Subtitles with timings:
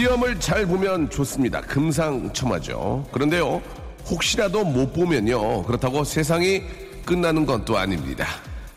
[0.00, 1.60] 시험을 잘 보면 좋습니다.
[1.60, 3.06] 금상첨화죠.
[3.12, 3.60] 그런데요,
[4.08, 5.62] 혹시라도 못 보면요.
[5.64, 6.62] 그렇다고 세상이
[7.04, 8.26] 끝나는 건 또 아닙니다.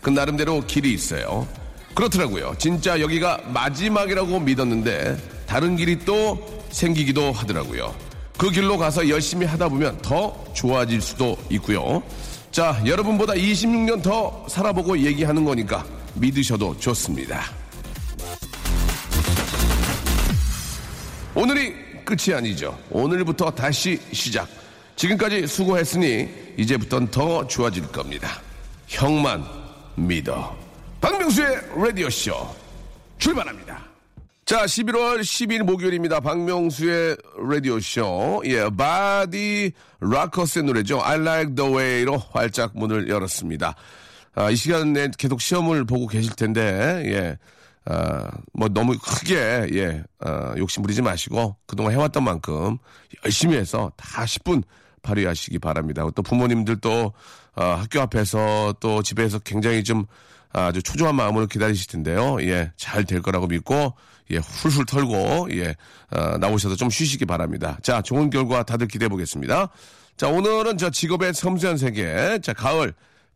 [0.01, 1.47] 그 나름대로 길이 있어요.
[1.95, 2.55] 그렇더라고요.
[2.57, 5.15] 진짜 여기가 마지막이라고 믿었는데
[5.47, 6.37] 다른 길이 또
[6.71, 7.95] 생기기도 하더라고요.
[8.37, 12.03] 그 길로 가서 열심히 하다 보면 더 좋아질 수도 있고요.
[12.51, 17.62] 자, 여러분보다 26년 더 살아보고 얘기하는 거니까 믿으셔도 좋습니다.
[21.35, 21.73] 오늘이
[22.05, 22.77] 끝이 아니죠.
[22.91, 24.47] 오늘부터 다시 시작.
[24.95, 28.39] 지금까지 수고했으니 이제부터는 더 좋아질 겁니다.
[28.87, 29.43] 형만
[29.95, 30.55] 믿어.
[31.01, 32.33] 박명수의 라디오쇼
[33.17, 33.83] 출발합니다.
[34.45, 36.19] 자, 11월 10일 목요일입니다.
[36.19, 37.17] 박명수의
[37.49, 38.43] 라디오쇼.
[38.45, 41.01] 예, Bodyrockers의 노래죠.
[41.01, 43.75] I like the way로 활짝 문을 열었습니다.
[44.35, 47.37] 아, 이 시간에 계속 시험을 보고 계실 텐데, 예.
[47.85, 52.77] 아, 뭐 너무 크게 예 아, 욕심 부리지 마시고 그동안 해왔던 만큼
[53.25, 54.63] 열심히 해서 다 10분
[55.01, 56.07] 발휘하시기 바랍니다.
[56.15, 57.13] 또 부모님들도
[57.55, 60.05] 아, 학교 앞에서 또 집에서 굉장히 좀
[60.53, 62.37] 아주 초조한 마음으로 기다리실 텐데요.
[62.41, 63.93] 예, 잘 될 거라고 믿고
[64.31, 65.75] 예, 훌훌 털고 예
[66.09, 67.77] 아, 나오셔서 좀 쉬시기 바랍니다.
[67.83, 69.69] 자, 좋은 결과 다들 기대해 보겠습니다.
[70.15, 72.93] 자, 오늘은 저 직업의 섬세한 세계, 자 가을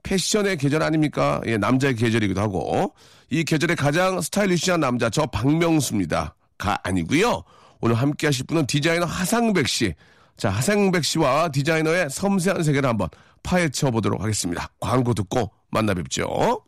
[0.08, 1.42] 패션의 계절 아닙니까?
[1.45, 2.95] 예, 남자의 계절이기도 하고
[3.30, 6.33] 이 계절에 가장 스타일리시한 남자 저 박명수입니다.
[6.58, 7.43] 가 아니고요.
[7.82, 9.93] 오늘 함께 하실 분은 디자이너 하상백 씨.
[10.37, 13.09] 자, 하상백 씨와 디자이너의 섬세한 세계를 한번
[13.43, 14.70] 파헤쳐 보도록 하겠습니다.
[14.80, 16.64] 광고 듣고 만나 뵙죠.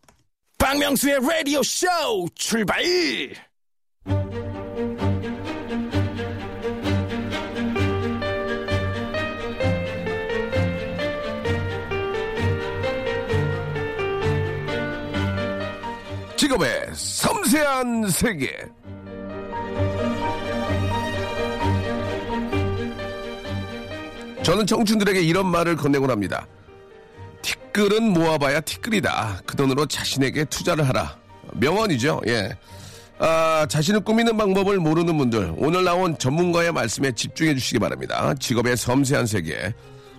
[0.58, 1.88] 박명수의 라디오 쇼
[2.36, 2.84] 출발!
[16.50, 18.58] 직업의 섬세한 세계.
[24.42, 26.48] 저는 청춘들에게 이런 말을 건네곤 합니다.
[27.44, 29.42] 티끌은 모아봐야 티끌이다.
[29.46, 31.20] 그 돈으로 자신에게 투자를 하라.
[31.54, 32.22] 명언이죠.
[32.28, 32.58] 예.
[33.20, 38.34] 아, 자신을 꾸미는 방법을 모르는 분들, 오늘 나온 전문가의 말씀에 집중해 주시기 바랍니다.
[38.40, 39.72] 직업의 섬세한 세계.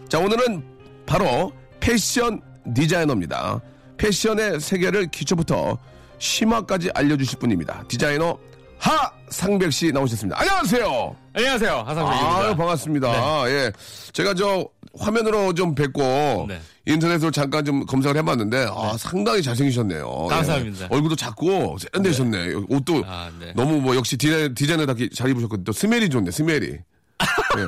[0.09, 0.63] 자, 오늘은
[1.07, 2.41] 바로 패션
[2.73, 3.61] 디자이너입니다.
[3.97, 5.77] 패션의 세계를 기초부터
[6.21, 7.83] 심화까지 알려주실 분입니다.
[7.89, 8.39] 디자이너
[8.79, 10.39] 하상백 씨 나오셨습니다.
[10.39, 11.17] 안녕하세요.
[11.35, 11.85] 안녕하세요.
[11.87, 12.37] 하상백입니다.
[12.39, 13.51] 아유, 반갑습니다.
[13.51, 13.73] 예.
[14.13, 14.67] 제가 저
[14.99, 16.61] 화면으로 좀 뵙고 네.
[16.87, 20.27] 인터넷으로 잠깐 좀 검색을 해봤는데 아, 상당히 잘생기셨네요.
[20.29, 20.85] 감사합니다.
[20.85, 20.89] 예.
[20.91, 22.55] 얼굴도 작고 세련되셨네.
[22.69, 23.53] 옷도 아, 네.
[23.55, 25.65] 너무 뭐 역시 디자인, 디자이너답게 잘 입으셨거든요.
[25.65, 26.67] 또 스멜이 좋네, 스멜이.
[27.59, 27.67] 예.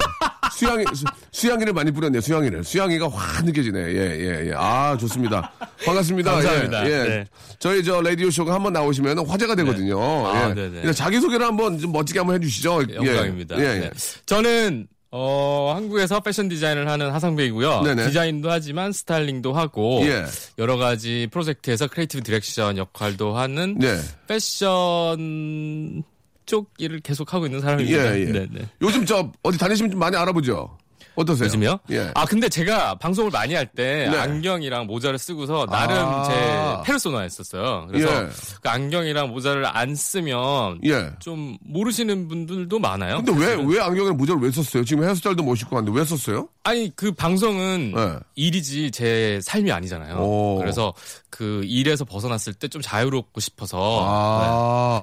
[0.67, 2.65] 수양이, 수, 수양이를 많이 뿌렸네요, 수양이를.
[2.65, 3.79] 수양이가 확 느껴지네.
[3.81, 4.53] 예, 예, 예.
[4.57, 5.53] 아, 좋습니다.
[5.85, 6.33] 반갑습니다.
[6.33, 6.87] 감사합니다.
[6.87, 7.09] 예, 예.
[7.09, 7.25] 네.
[7.59, 9.99] 저희 저 라디오 쇼가 한번 나오시면 화제가 되거든요.
[10.27, 10.55] 아, 예.
[10.55, 10.77] 네네.
[10.79, 12.85] 일단 자기 소개를 한번 좀 멋지게 한번 해주시죠.
[12.91, 12.95] 예.
[12.95, 13.59] 영광입니다.
[13.59, 13.81] 예, 예.
[13.81, 13.91] 네.
[14.27, 17.83] 저는 어, 한국에서 패션 디자인을 하는 하상백이고요.
[17.83, 18.07] 네네.
[18.07, 20.25] 디자인도 하지만 스타일링도 하고 예.
[20.59, 23.99] 여러 가지 프로젝트에서 creative direction 역할도 하는 네.
[24.27, 26.03] 패션
[26.47, 28.17] 쪽 일을 계속 하고 있는 사람입니다.
[28.17, 28.25] 예, 예.
[28.27, 28.69] 네 네.
[28.81, 30.77] 요즘 저 어디 다니시면 좀 많이 알아보죠.
[31.15, 31.45] 어떠세요?
[31.45, 31.79] 요즘요?
[31.91, 32.11] 예.
[32.15, 34.17] 아 근데 제가 방송을 많이 할때 네.
[34.17, 36.23] 안경이랑 모자를 쓰고서 나름 아.
[36.25, 37.89] 제 페르소나였었어요.
[37.91, 38.29] 그래서 예.
[38.63, 41.11] 그 안경이랑 모자를 안 쓰면 예.
[41.19, 43.23] 좀 모르시는 분들도 많아요.
[43.23, 44.85] 근데 왜, 왜 안경에 모자를 왜 썼어요?
[44.87, 46.49] 지금 헤어스타일도 멋있고 한데 왜 썼어요?
[46.65, 48.15] 아니 그 방송은 네.
[48.35, 50.17] 일이지 제 삶이 아니잖아요.
[50.17, 50.57] 오.
[50.61, 50.95] 그래서
[51.29, 55.03] 그 일에서 벗어났을 때 좀 자유롭고 싶어서 아,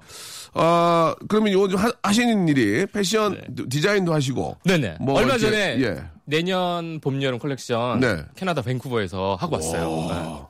[0.54, 4.57] 아, 그러면 요즘 하, 하시는 일이 패션 디자인도 하시고.
[4.66, 4.78] 네.
[4.78, 4.98] 네네.
[5.00, 6.04] 뭐 얼마 이렇게, 전에 예.
[6.25, 8.24] 내년 봄 여름 컬렉션 네.
[8.36, 10.07] 캐나다 밴쿠버에서 하고 왔어요.
[10.13, 10.42] 네.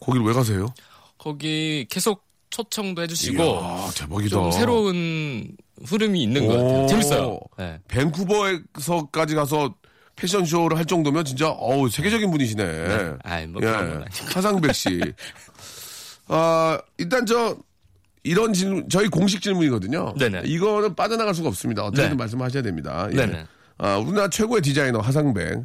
[0.00, 0.72] 거기를 왜 가세요?
[1.18, 4.30] 거기 계속 초청도 해주시고 이야, 대박이다.
[4.30, 6.84] 좀 새로운 흐름이 있는 것 같아요.
[6.84, 6.86] 오.
[6.86, 7.40] 재밌어요.
[7.56, 7.78] 네.
[7.88, 9.74] 밴쿠버에서까지 가서
[10.16, 13.16] 패션 쇼를 할 정도면 진짜, 어우, 세계적인 분이시네.
[13.24, 14.26] 아이, 뭐 그런 건 아니고.
[14.34, 15.00] 하상백 씨.
[16.28, 17.56] 아, 일단 저,
[18.24, 20.14] 이런 질문, 저희 공식 질문이거든요.
[20.18, 20.42] 네네.
[20.44, 21.82] 이거는 빠져나갈 수가 없습니다.
[21.84, 22.16] 어떻게든 네.
[22.16, 23.08] 말씀하셔야 됩니다.
[23.10, 23.16] 예.
[23.16, 23.46] 네네.
[23.78, 25.64] 아, 우리나라 최고의 디자이너 하상백.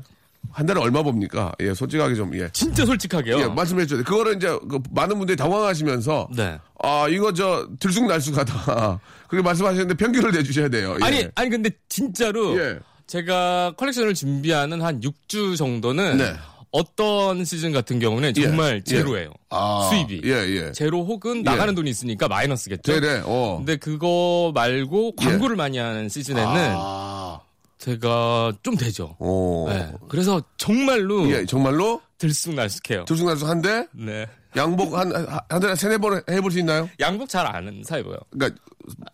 [0.51, 1.51] 한 달에 얼마 봅니까?
[1.59, 2.49] 예, 솔직하게 좀, 예.
[2.53, 3.37] 진짜 솔직하게요.
[3.39, 4.03] 예, 말씀해 주세요.
[4.03, 6.57] 그거를 이제 그 많은 분들이 당황하시면서 네.
[6.81, 8.99] 아, 이거 저 들쑥날쑥하다.
[9.27, 10.95] 그렇게 말씀하셨는데 평균을 내주셔야 돼요.
[11.01, 11.05] 예.
[11.05, 12.79] 아니, 아니, 근데 진짜로 예.
[13.07, 16.33] 제가 컬렉션을 준비하는 한 6주 정도는 네.
[16.77, 18.41] 어떤 시즌 같은 경우는 예.
[18.43, 18.83] 정말 예.
[18.83, 19.31] 제로예요.
[19.49, 20.21] 아, 수입이.
[20.25, 20.71] 예, 예.
[20.73, 22.99] 제로 혹은 나가는 돈이 있으니까 마이너스겠죠.
[22.99, 23.55] 네네, 어.
[23.57, 26.45] 근데 그거 말고 광고를 많이 하는 시즌에는
[26.77, 27.39] 아,
[27.79, 29.15] 제가 좀 되죠.
[29.17, 29.67] 오.
[29.69, 29.91] 네.
[30.07, 33.05] 그래서 정말로 예, 정말로 들쑥날쑥해요.
[33.05, 34.27] 들쑥날쑥한데 네.
[34.55, 36.87] 양복 한, 한, 한 달에 세네 번 해볼 수 있나요?
[36.99, 38.17] 양복 잘 아는 사이고요.
[38.29, 38.61] 그러니까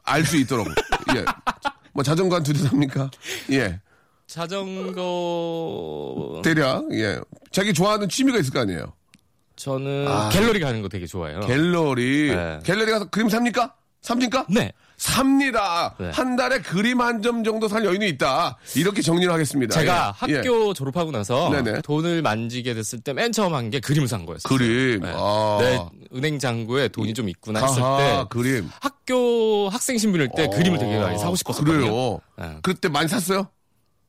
[0.04, 0.68] 알 수 있도록.
[1.16, 1.24] 예.
[1.94, 3.09] 뭐 자전거 한 두대 삽니까?
[3.51, 3.80] 예.
[5.13, 7.19] 자전거 대략, 예.
[7.51, 8.93] 자기 좋아하는 취미가 있을 거 아니에요?
[9.55, 10.29] 저는 아.
[10.29, 11.41] 갤러리 가는 거 되게 좋아해요.
[11.41, 12.31] 갤러리.
[12.35, 12.59] 네.
[12.63, 13.75] 갤러리 가서 그림 삽니까?
[14.01, 14.47] 삽니까?
[14.49, 14.71] 네.
[14.97, 15.95] 삽니다.
[15.99, 16.09] 네.
[16.11, 18.57] 한 달에 그림 한 점 정도 살 여유는 있다.
[18.75, 19.73] 이렇게 정리를 하겠습니다.
[19.73, 20.31] 제가 예.
[20.31, 20.35] 예.
[20.37, 21.81] 학교 졸업하고 나서 네네.
[21.81, 24.49] 돈을 만지게 됐을 때 맨 처음 한 게 그림을 산 거였어요.
[24.57, 25.01] 그림.
[25.01, 25.11] 네.
[25.13, 25.57] 아.
[25.61, 25.79] 내
[26.17, 28.69] 은행 잔고에 돈이 좀 있구나 했을 아하, 때 그림.
[28.81, 31.73] 학교 학생 신분일 때 그림을 되게 많이 사고 싶었거든요.
[31.77, 32.19] 그래요.
[32.37, 32.57] 네.
[32.61, 33.47] 그때 많이 샀어요?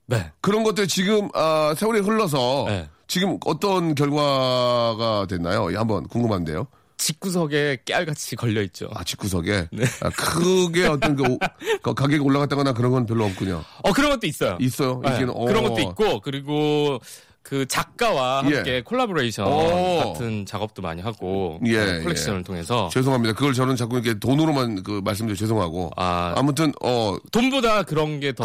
[0.07, 0.31] 네.
[0.41, 2.89] 그런 것들 지금 아, 세월이 흘러서 네.
[3.07, 5.71] 지금 어떤 결과가 됐나요?
[5.73, 6.67] 예, 한번 궁금한데요.
[6.97, 8.89] 집구석에 깨알같이 걸려 있죠.
[8.95, 9.69] 아, 집구석에.
[9.73, 9.85] 네.
[10.01, 11.39] 아, 크게 어떤 그, 오-
[11.83, 13.63] 그 가격이 올라갔다거나 그런 건 별로 없군요.
[13.83, 14.57] 어 그런 것도 있어요.
[14.61, 15.01] 있어요.
[15.05, 15.31] 네, 있기는.
[15.35, 15.45] 어.
[15.45, 17.01] 그런 것도 있고 그리고
[17.43, 18.55] 그 작가와 예.
[18.55, 20.13] 함께 콜라보레이션 오.
[20.13, 23.35] 같은 작업도 많이 하고 예, 어, 컬렉션을 통해서 죄송합니다.
[23.35, 25.91] 그걸 저는 자꾸 이렇게 돈으로만 그 말씀드려 죄송하고.
[25.97, 26.33] 아.
[26.37, 28.45] 아무튼, 어, 돈보다 그런 게 더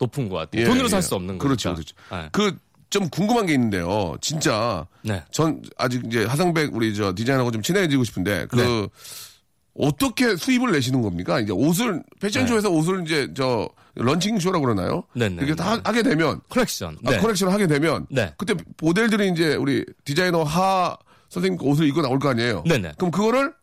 [0.00, 0.62] 높은 것 같아요.
[0.62, 0.88] 예, 돈으로 예.
[0.88, 1.92] 살수 없는 그렇죠, 거니까.
[2.08, 2.22] 그렇죠.
[2.22, 2.28] 네.
[2.32, 2.56] 그,
[2.88, 4.16] 좀 궁금한 게 있는데요.
[4.20, 4.86] 진짜.
[5.02, 5.22] 네.
[5.30, 8.88] 전 아직 이제 하상백 우리 저 디자이너하고 좀 친해지고 싶은데 그 네.
[9.74, 11.38] 어떻게 수입을 내시는 겁니까?
[11.38, 15.04] 이제 옷을 패션쇼에서 옷을 이제 저 launching show라고 그러나요?
[15.14, 15.28] 네.
[15.28, 15.44] 네네.
[15.44, 16.98] 이게 다 하게 되면 컬렉션.
[17.06, 17.18] 아, 네.
[17.18, 18.34] 컬렉션을 하게 되면 네.
[18.36, 20.96] 그때 모델들이 이제 우리 디자이너 하
[21.28, 22.64] 선생님 옷을 입고 나올 거 아니에요?
[22.66, 22.94] 네네.
[22.98, 23.54] 그럼 그거를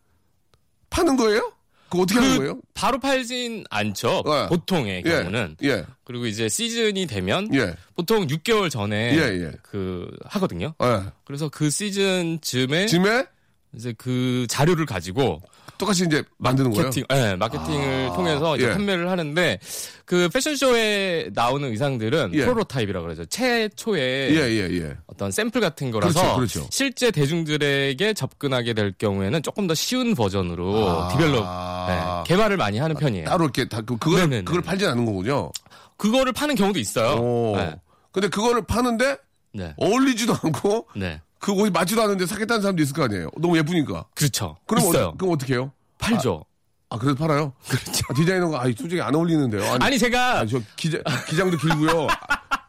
[0.88, 1.52] 파는 거예요?
[1.88, 2.60] 그거 어떻게 하는 그 거예요?
[2.74, 4.22] 바로 팔진 않죠.
[4.24, 4.46] 네.
[4.48, 5.56] 보통의 예, 경우는.
[5.64, 9.52] 예, 그리고 이제 시즌이 되면 예, 보통 6개월 전에 예, 예.
[9.62, 10.74] 그 하거든요.
[10.82, 11.02] 예.
[11.24, 13.26] 그래서 그 시즌쯤에 짐에
[13.74, 15.42] 이제 그 자료를 가지고
[15.78, 16.86] 똑같이 이제 만드는 거예요?
[16.86, 18.72] 마케팅, 예, 마케팅을 통해서 이제 예.
[18.72, 19.58] 판매를 하는데
[20.04, 22.44] 그 패션쇼에 나오는 의상들은 예.
[22.44, 23.24] 프로토타입이라고 그러죠.
[23.26, 24.96] 최초의 예, 예, 예.
[25.06, 26.68] 어떤 샘플 같은 거라서 그렇죠, 그렇죠.
[26.70, 31.08] 실제 대중들에게 접근하게 될 경우에는 조금 더 쉬운 버전으로 아.
[31.12, 31.44] develop
[31.88, 33.26] 네, 개발을 많이 하는 편이에요.
[33.26, 34.42] 따로 이렇게 다, 그, 그걸, 네네네.
[34.42, 35.50] 그걸 팔진 않는 거군요.
[35.96, 37.20] 그거를 파는 경우도 있어요.
[37.20, 37.56] 오.
[37.56, 37.74] 네.
[38.12, 39.16] 근데 그거를 파는데
[39.52, 39.74] 네.
[39.76, 41.20] 어울리지도 않고 네.
[41.38, 43.30] 그 옷이 맞지도 않은데 사겠다는 사람도 있을 거 아니에요.
[43.38, 44.06] 너무 예쁘니까.
[44.14, 44.56] 그렇죠.
[44.66, 45.06] 그럼 있어요.
[45.06, 45.72] 어, 그럼 어떻게 해요?
[45.98, 46.44] 팔죠.
[46.90, 47.52] 아, 그래서 팔아요?
[47.68, 48.04] 그렇죠.
[48.08, 49.62] 아, 디자이너가, 아, 솔직히 안 어울리는데요.
[49.72, 50.98] 아니, 아니, 제가 아니, 저 기자,
[51.28, 52.06] 기장도 길고요.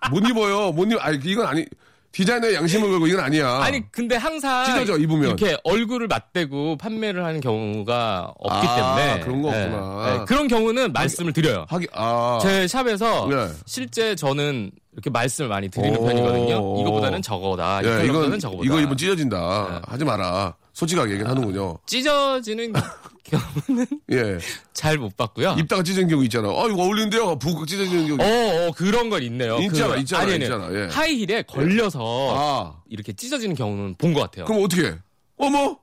[0.02, 0.72] 아, 못 입어요.
[0.72, 1.66] 못 입, 아니, 이건 아니,
[2.12, 3.60] 디자이너의 양심을 걸고 이건 아니야.
[3.62, 5.26] 아니 근데 항상 찢어져, 입으면.
[5.26, 10.06] 이렇게 얼굴을 맞대고 판매를 하는 경우가 없기 아, 때문에 그런 거 네, 없구나.
[10.18, 11.66] 네, 그런 경우는 말씀을 드려요.
[11.70, 12.40] 하기, 아.
[12.42, 13.48] 제 샵에서 네.
[13.66, 16.06] 실제 저는 이렇게 말씀을 많이 드리는 오.
[16.06, 16.82] 편이거든요.
[16.82, 17.82] 이거보다는 저거다.
[17.84, 18.62] 예, 이거보다는 이건, 저거다.
[18.64, 19.82] 이거 입으면 찢어진다.
[19.88, 20.56] 하지 마라.
[20.80, 21.78] 솔직하게 얘기를 하는군요.
[21.86, 22.72] 찢어지는
[23.30, 24.38] 경우는 예.
[24.74, 25.56] 잘 못 봤고요.
[25.60, 26.48] 입다가 찢어진 경우 있잖아.
[26.50, 27.38] 아, 이거 어울리는데요?
[27.38, 28.22] 북 찢어지는 경우.
[28.22, 29.58] 어, 어, 그런 건 있네요.
[29.60, 30.88] 있잖아, 그, 있잖아, 아니, 아니, 있잖아, 예.
[30.90, 32.00] 하이힐에 걸려서
[32.32, 32.82] 아.
[32.90, 34.46] 이렇게 찢어지는 경우는 본 것 같아요.
[34.46, 34.96] 그럼 어떻게 해?
[35.38, 35.78] 어머!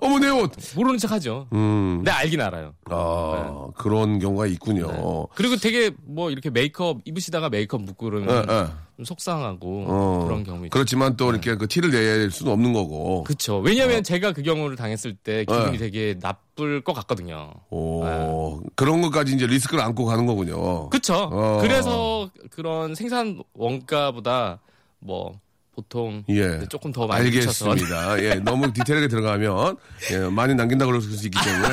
[0.00, 0.52] 어머, 내 옷!
[0.76, 1.46] 모르는 척 하죠.
[1.52, 1.96] 음.
[1.98, 2.74] 근데 알긴 알아요.
[2.86, 5.28] 아, 그런 경우가 있군요.
[5.34, 8.66] 그리고 되게 뭐 이렇게 메이크업 입으시다가 메이크업 묻고 그러면 예, 예.
[8.96, 10.24] 좀 속상하고 어.
[10.26, 10.70] 그런 경우 있죠.
[10.70, 13.24] 그렇지만 또 이렇게 그 티를 낼 수는 없는 거고.
[13.24, 13.58] 그쵸.
[13.58, 15.78] 왜냐면 제가 그 경우를 당했을 때 기분이 네.
[15.78, 17.50] 되게 나쁠 것 같거든요.
[17.70, 20.88] 오, 그런 것까지 이제 리스크를 안고 가는 거군요.
[20.90, 21.28] 그쵸.
[21.32, 21.58] 어.
[21.62, 24.60] 그래서 그런 생산 원가보다
[24.98, 25.32] 뭐
[25.74, 26.66] 보통 예.
[26.68, 28.22] 조금 더 많이 알겠습니다.
[28.22, 29.76] 예, 너무 디테일하게 들어가면
[30.12, 31.68] 예, 많이 남긴다고 그럴 수 있기 때문에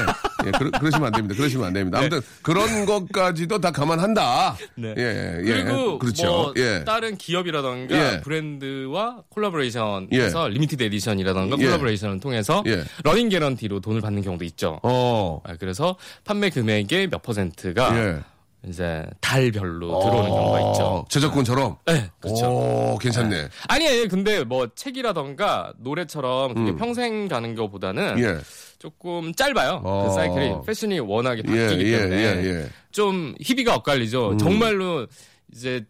[0.45, 1.35] 예, 그러, 그러시면 안 됩니다.
[1.35, 1.99] 그러시면 안 됩니다.
[1.99, 4.55] 아무튼 그런 것까지도 다 감안한다.
[4.75, 4.93] 네.
[4.97, 6.25] 예, 예, 그리고 그렇죠.
[6.25, 6.83] 뭐 예.
[6.85, 8.21] 다른 기업이라던가 예.
[8.21, 11.65] 브랜드와 collaboration해서 limited edition이라던가 예.
[11.65, 12.83] collaboration을 통해서 예.
[13.03, 14.79] 러닝 개런티로 돈을 받는 경우도 있죠.
[14.83, 15.41] 어.
[15.43, 18.19] 아, 그래서 판매 금액의 몇 퍼센트가 예.
[18.65, 21.05] 이제 달별로 들어오는 경우가 있죠.
[21.09, 21.77] 저작권처럼.
[21.85, 22.47] 네, 그렇죠.
[22.49, 23.47] 오, 괜찮네.
[23.67, 28.23] 아니, 아니, 근데 뭐 책이라던가 노래처럼 그게 평생 가는 것보다는 음.
[28.23, 28.37] 예.
[28.79, 29.81] 조금 짧아요.
[29.83, 30.07] 어.
[30.07, 32.69] 그 사이클이 패션이 워낙에 예, 바뀌기 예, 때문에 예, 예.
[32.91, 34.37] 좀 희비가 엇갈리죠.
[34.37, 35.07] 정말로
[35.53, 35.85] 이제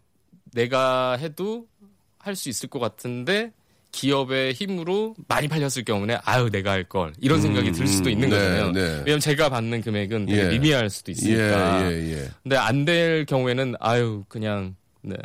[0.52, 1.66] 내가 해도
[2.18, 3.52] 할 수 있을 것 같은데
[3.92, 8.36] 기업의 힘으로 많이 팔렸을 경우는 아유 내가 할 걸 이런 생각이 들 수도 있는 네,
[8.36, 8.72] 거잖아요.
[8.72, 8.80] 네.
[9.04, 10.48] 왜냐면 제가 받는 금액은 되게 예.
[10.48, 11.90] 미미할 수도 예, 있으니까.
[11.90, 12.30] 예, 예.
[12.42, 15.16] 근데 안 될 경우에는 아유 그냥 네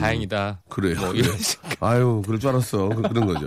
[0.00, 0.62] 다행이다.
[0.68, 0.96] 그래요.
[0.98, 1.60] 뭐 이런 식.
[1.78, 2.88] 아유, 그럴 줄 알았어.
[2.88, 3.46] 그, 런 거죠.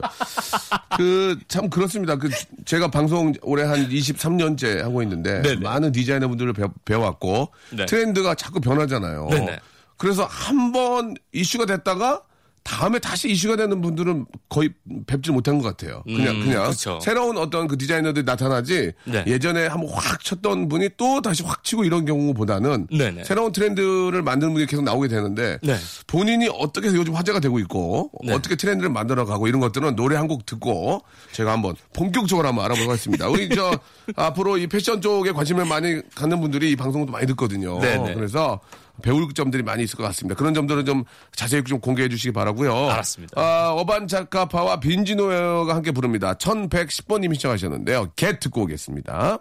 [0.95, 2.15] 그, 참 그렇습니다.
[2.15, 2.29] 그,
[2.63, 5.59] 제가 방송 올해 한 23년째 하고 있는데, 네네.
[5.59, 7.85] 많은 디자이너 분들을 배, 배워왔고, 네.
[7.87, 9.27] 트렌드가 자꾸 변하잖아요.
[9.31, 9.59] 네네.
[9.97, 12.21] 그래서 한 번 이슈가 됐다가,
[12.63, 14.69] 다음에 다시 이슈가 되는 분들은 거의
[15.05, 16.01] 뵙질 못한 것 같아요.
[16.05, 16.69] 그냥, 음, 그냥.
[16.69, 16.99] 그쵸.
[17.01, 19.23] 새로운 어떤 그 디자이너들이 나타나지, 네.
[19.27, 23.25] 예전에 한번 확 쳤던 분이 또 다시 확 치고 이런 경우보다는, 네네.
[23.25, 25.75] 새로운 트렌드를 만드는 분이 계속 나오게 되는데, 네.
[26.07, 28.33] 본인이 어떻게 해서 요즘 화제가 되고 있고 네.
[28.33, 31.01] 어떻게 트렌드를 만들어 가고 이런 것들은 노래 한 곡 듣고
[31.33, 33.27] 제가 한번 본격적으로 한번 알아보도록 하겠습니다.
[33.27, 33.77] 우리 저
[34.15, 37.77] 앞으로 이 패션 쪽에 관심을 많이 갖는 분들이 이 방송도 많이 듣거든요.
[37.81, 38.13] 네, 네.
[38.13, 38.61] 그래서
[39.01, 40.35] 배울 점들이 많이 있을 것 같습니다.
[40.35, 41.03] 그런 점들은 좀
[41.35, 42.89] 자세히 좀 공개해 주시기 바라고요.
[42.89, 43.41] 알았습니다.
[43.41, 46.33] 아, 어반 작가파와 빈지노가 함께 부릅니다.
[46.35, 48.11] 1110번님이 시청하셨는데요.
[48.15, 49.39] 겟 듣고 오겠습니다.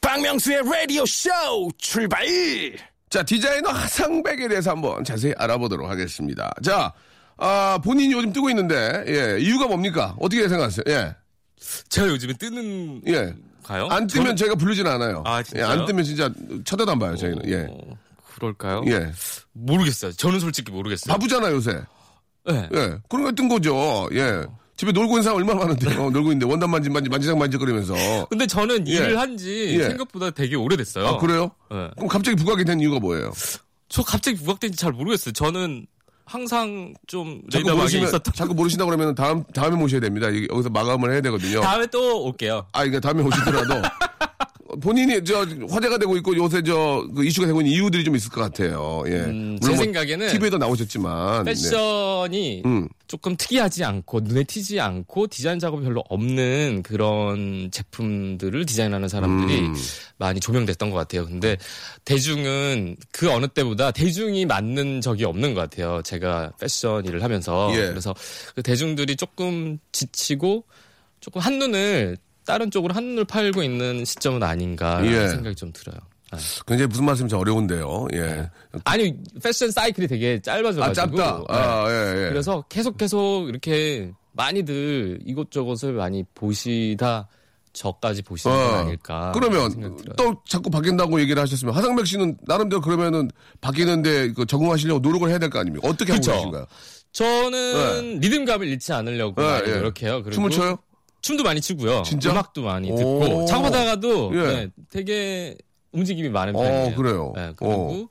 [0.00, 1.30] 박명수의 라디오 쇼
[1.78, 2.24] 출발!
[3.10, 6.52] 자, 디자이너 하상백에 대해서 한번 자세히 알아보도록 하겠습니다.
[6.62, 6.92] 자,
[7.36, 10.16] 아, 본인이 요즘 뜨고 있는데, 예, 이유가 뭡니까?
[10.20, 10.84] 어떻게 생각하세요?
[10.88, 11.14] 예,
[11.88, 13.34] 제가 요즘에 뜨는 예.
[13.62, 13.86] 가요?
[13.90, 15.22] 안 뜨면 저는- 제가 부르진 않아요.
[15.26, 15.66] 아, 예, 진짜요?
[15.66, 16.30] 안 뜨면 진짜
[16.64, 17.42] 쳐다도 안 봐요, 저희는.
[17.48, 17.66] 예.
[17.70, 17.96] 어,
[18.34, 18.82] 그럴까요?
[18.86, 19.12] 예.
[19.52, 20.12] 모르겠어요.
[20.12, 21.12] 저는 솔직히 모르겠어요.
[21.14, 21.80] 바쁘잖아, 요새.
[22.46, 22.68] 네.
[22.74, 22.98] 예.
[23.08, 24.08] 그런 거 뜬 거죠.
[24.12, 24.44] 예.
[24.76, 26.10] 집에 놀고 있는 사람 얼마나 많은데요.
[26.10, 27.94] 놀고 있는데 원단 만지, 만지, 만지작 만지거리면서.
[28.28, 28.92] 근데 저는 예.
[28.92, 29.84] 일을 한지 예.
[29.88, 31.06] 생각보다 되게 오래됐어요.
[31.06, 31.50] 아, 그래요?
[31.70, 31.90] 네.
[31.96, 33.32] 그럼 갑자기 부각이 된 이유가 뭐예요?
[33.88, 35.32] 저 갑자기 부각된지 잘 모르겠어요.
[35.32, 35.86] 저는
[36.26, 38.34] 항상 좀 자꾸 모르시면, 있었던.
[38.34, 40.26] 자꾸 모르신다 그러면 다음, 다음에 모셔야 됩니다.
[40.26, 41.60] 여기서 마감을 해야 되거든요.
[41.60, 42.66] 다음에 또 올게요.
[42.72, 43.74] 아, 이게 다음에 오시더라도
[44.80, 48.40] 본인이 저 화제가 되고 있고 요새 저 그 이슈가 되고 있는 이유들이 좀 있을 것
[48.40, 49.02] 같아요.
[49.06, 49.12] 예.
[49.12, 51.52] 음, 제 생각에는 TV에도 나오셨지만 네.
[51.52, 52.88] 패션이 음.
[53.06, 59.74] 조금 특이하지 않고 눈에 튀지 않고 디자인 작업이 별로 없는 그런 제품들을 디자인하는 사람들이 음.
[60.16, 61.26] 많이 조명됐던 것 같아요.
[61.26, 61.56] 근데
[62.04, 66.02] 대중은 그 어느 때보다 대중이 맞는 적이 없는 것 같아요.
[66.02, 67.88] 제가 패션 일을 하면서 예.
[67.88, 68.14] 그래서
[68.54, 70.64] 그 대중들이 조금 지치고
[71.20, 75.28] 조금 한눈을 다른 쪽으로 한눈을 팔고 있는 시점은 아닌가 예.
[75.28, 75.96] 생각이 좀 들어요.
[76.30, 76.36] 아.
[76.66, 78.08] 굉장히 무슨 말씀인지 어려운데요.
[78.14, 78.50] 예.
[78.84, 81.38] 아니 패션 사이클이 되게 짧아져가지고 아 짧다.
[81.38, 81.44] 네.
[81.48, 82.28] 아 예, 예.
[82.30, 87.28] 그래서 계속 계속 이렇게 많이들 이것저것을 많이 보시다
[87.72, 90.04] 저까지 보시는 건 아닐까 생각이 그러면.
[90.16, 95.50] 또 자꾸 바뀐다고 얘기를 하셨으면 하상백 씨는 나름대로 그러면은 바뀌는데 그 적응하시려고 노력을 해야 될
[95.50, 95.88] 거 아닙니까?
[95.88, 96.24] 어떻게 하고.
[96.24, 96.66] 계신가요?
[97.12, 99.76] 저는 리듬감을 잃지 않으려고 네, 예.
[99.76, 100.22] 노력해요.
[100.30, 100.78] 춤을 춰요?
[101.24, 102.02] 춤도 많이 추고요.
[102.02, 102.30] 진짜?
[102.30, 102.96] 음악도 많이 오.
[102.96, 104.46] 듣고 작업하다가도 예.
[104.46, 105.56] 네, 되게
[105.92, 106.94] 움직임이 많은 어, 편이에요.
[106.94, 107.32] 그래요?
[107.34, 108.10] 네, 그리고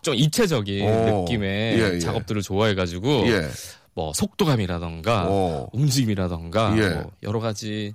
[0.00, 1.20] 좀 입체적인 어.
[1.20, 1.98] 느낌의 예, 예.
[1.98, 3.48] 작업들을 좋아해가지고 예.
[3.92, 5.68] 뭐 속도감이라던가 어.
[5.74, 6.88] 움직임이라던가 예.
[6.94, 7.92] 뭐 여러 가지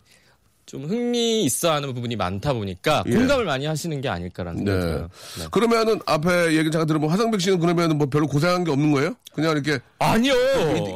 [0.69, 3.11] 좀 흥미 있어 하는 부분이 많다 보니까 예.
[3.15, 4.85] 공감을 많이 하시는 게 아닐까라는 생각이 네.
[4.85, 5.09] 들어요.
[5.39, 5.45] 네.
[5.49, 9.15] 그러면은 앞에 얘기 잠깐 들어보면 하상백 씨는 그러면은 뭐 별로 고생한 게 없는 거예요?
[9.33, 10.33] 그냥 이렇게 아니요.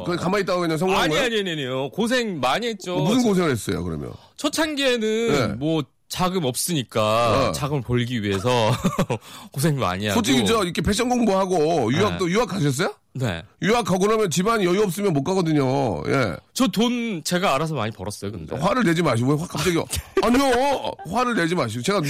[0.04, 1.24] 그냥 가만히 있다가 그냥 성공한 아니 거예요?
[1.26, 1.90] 아니 아니 아니요.
[1.90, 2.94] 고생 많이 했죠.
[2.94, 4.12] 뭐 무슨 고생을 했어요, 그러면?
[4.36, 5.00] 초창기에는
[5.32, 5.46] 네.
[5.56, 7.52] 뭐 자금 없으니까 어.
[7.52, 8.70] 자금을 벌기 위해서
[9.50, 12.94] 고생 많이 하고 솔직히 저 이렇게 패션 공부하고 유학도 유학 가셨어요?
[13.16, 13.42] 네.
[13.62, 16.02] 유학 가고 나면 집안이 여유 없으면 못 가거든요.
[16.08, 16.34] 예.
[16.52, 18.56] 저 돈 제가 알아서 많이 벌었어요, 근데.
[18.56, 19.76] 화를 내지 마시고 왜 화- 갑자기
[20.22, 22.08] 아니요 화를 내지 마시고 제가 뭐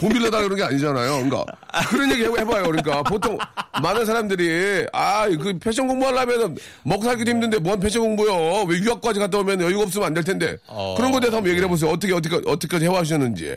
[0.00, 1.16] 돈 빌려다 그런 게 아니잖아요.
[1.28, 1.44] 그러니까
[1.90, 2.64] 그런 얘기 해봐요.
[2.64, 3.36] 그러니까 보통
[3.82, 8.64] 많은 사람들이 아 그 패션 공부하려면 먹고 살기도 힘든데 뭔 패션 공부요?
[8.68, 10.94] 왜 유학까지 갔다 오면 여유가 없으면 안 될 텐데 어.
[10.96, 11.90] 그런 거에 대해서 한번 얘기를 해보세요.
[11.90, 13.56] 어떻게 어떻게 어떻게까지 해와주셨는지.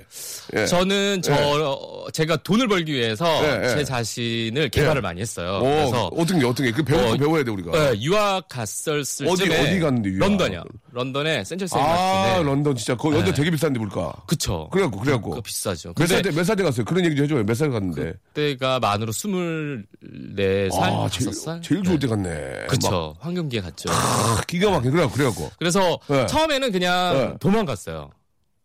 [0.55, 0.65] 예.
[0.65, 3.69] 저는 저 어, 제가 돈을 벌기 위해서 예, 예.
[3.69, 5.55] 제 자신을 개발을 많이 했어요.
[5.57, 7.71] 어, 그래서 어떻게 어떻게 그 배워 어, 배워야 돼 우리가.
[7.71, 10.19] 네, 유학 갔었을 어디- 쯤에 어디 갔는데, 유학?
[10.29, 10.63] 런던이요.
[10.91, 14.11] 런던에 센트럴 세인 아 런던 진짜 거기 런던 되게 비싼데 물가.
[14.25, 14.67] 그쵸.
[14.71, 15.93] 그래갖고 그래갖고 그거 비싸죠.
[15.95, 16.85] 몇 살 때 몇 살 때 갔어요?
[16.85, 17.43] 그런 얘기 좀 해줘요.
[17.43, 18.13] 몇 살 갔는데.
[18.33, 21.43] 그때가 만으로 24살, 아, 5살?
[21.45, 22.29] 제일, 제일 좋을 때 갔네.
[22.61, 23.15] 막, 그쵸.
[23.19, 23.89] 황금기에 갔죠.
[23.91, 24.89] 아, 기가 막혀.
[24.91, 25.51] 그래, 그래갖고.
[25.59, 26.25] 그래서 네.
[26.27, 27.33] 처음에는 그냥 네.
[27.39, 28.09] 도망갔어요.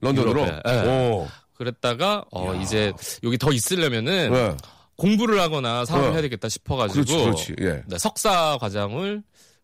[0.01, 0.47] 런던으로.
[0.47, 1.11] 네.
[1.11, 1.29] 오.
[1.55, 4.57] 그랬다가 어 이제 여기 더 있으려면은 네.
[4.97, 6.13] 공부를 하거나 사업을 네.
[6.13, 7.55] 해야 되겠다 싶어가지고 그렇지, 그렇지.
[7.61, 7.83] 예.
[7.87, 9.23] 네, 석사 과정을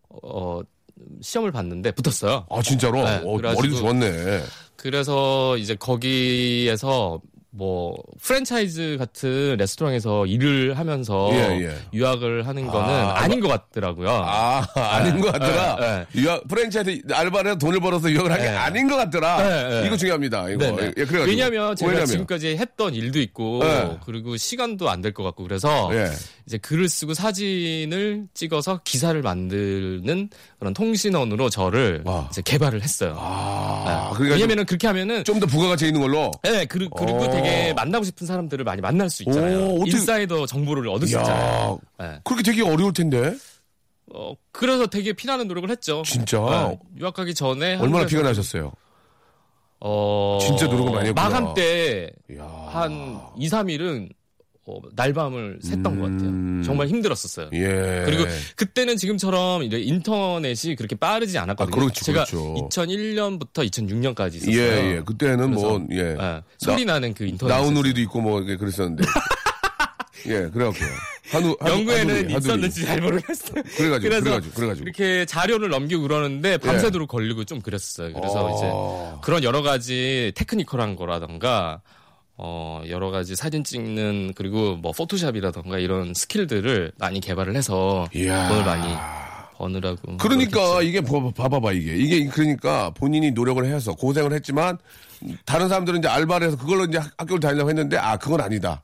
[0.09, 0.61] 어
[1.21, 2.45] 시험을 봤는데 붙었어요.
[2.49, 3.03] 아, 진짜로?
[3.03, 4.43] 네, 어, 머리도 좋았네.
[4.75, 7.21] 그래서 이제 거기에서
[7.51, 11.75] 뭐 프랜차이즈 같은 레스토랑에서 일을 하면서 예, 예.
[11.93, 14.07] 유학을 하는 거는 아, 아, 닌것 같더라고요.
[14.07, 15.75] 아, 아닌 것 같더라.
[15.79, 18.55] 네, 유학, 프랜차이즈 알바를 해서 돈을 벌어서 유학을 한게 네.
[18.55, 19.37] 아닌 것 같더라.
[19.41, 19.87] 네, 네.
[19.87, 20.49] 이거 중요합니다.
[20.49, 20.63] 이거.
[20.65, 21.23] 예, 그래가지고.
[21.25, 22.05] 왜냐하면 제가 왜냐면?
[22.05, 23.97] 지금까지 했던 일도 있고 네.
[24.05, 26.05] 그리고 시간도 안 될 것 같고 그래서 예.
[26.45, 30.29] 이제 글을 쓰고 사진을 찍어서 기사를 만드는
[30.59, 32.27] 그런 통신원으로 저를 와.
[32.29, 33.15] 이제 개발을 했어요.
[33.17, 34.15] 아, 네.
[34.17, 36.29] 그러니까 왜냐면은 그렇게 하면은 좀 더 부가가치 있는 걸로.
[36.43, 37.29] 네, 그리고, 그리고 어.
[37.41, 39.67] 되게 만나고 싶은 사람들을 많이 만날 수 있잖아요.
[39.73, 41.79] 오, 인사이더 정보를 얻을 수 있잖아요.
[42.01, 42.19] 야 네.
[42.23, 43.35] 그렇게 되게 어려울 텐데.
[44.13, 46.01] 어, 그래서 되게 피나는 노력을 했죠.
[46.03, 46.39] 진짜?
[46.39, 48.71] 네, 유학 가기 전에 얼마나 피가 나셨어요?
[49.81, 51.29] 어, 진짜 노력을 많이 했구나.
[51.29, 52.11] 마감 때.
[52.67, 54.09] 한 2, 3일은
[54.69, 56.17] 어, 날밤을 샜던 것 음.
[56.17, 56.63] 같아요.
[56.63, 57.49] 정말 힘들었었어요.
[57.53, 58.03] 예.
[58.05, 61.73] 그리고 그때는 지금처럼 인터넷이 그렇게 빠르지 않았거든요.
[61.73, 62.53] 아, 그렇죠, 제가 그렇죠.
[62.69, 64.55] 2001년부터 2006년까지 있었어요.
[64.57, 65.01] 예, 예.
[65.05, 65.97] 그때는 뭐, 예.
[66.19, 67.53] 예, 소리 나는 그 인터넷.
[67.53, 69.03] 나우누리도 있고 뭐, 그랬었는데.
[70.27, 70.89] 예, 그래갖고요.
[71.31, 72.37] 한우, 한우- 연구에는 한우리.
[72.37, 73.61] 있었는지 잘 모르겠어요.
[73.77, 74.83] 그래가지고, 그래서 그래가지고, 그래가지고.
[74.83, 78.13] 이렇게 자료를 넘기고 그러는데 밤새도록 걸리고 좀 그랬어요.
[78.13, 78.55] 그래서 어.
[79.13, 81.81] 이제 그런 여러 가지 테크니컬한 거라던가
[82.41, 88.47] 어 여러 가지 사진 찍는 그리고 뭐 포토샵이라던가 이런 스킬들을 많이 개발을 해서 이야.
[88.47, 88.93] 돈을 많이
[89.57, 90.17] 버느라고.
[90.17, 90.81] 그러니까 노력했죠.
[90.83, 94.77] 이게 봐- 봐봐봐 이게 이게 그러니까 본인이 노력을 해서 고생을 했지만
[95.45, 98.83] 다른 사람들은 이제 알바를 해서 그걸로 이제 학- 학교를 다니려고 했는데 아 그건 아니다.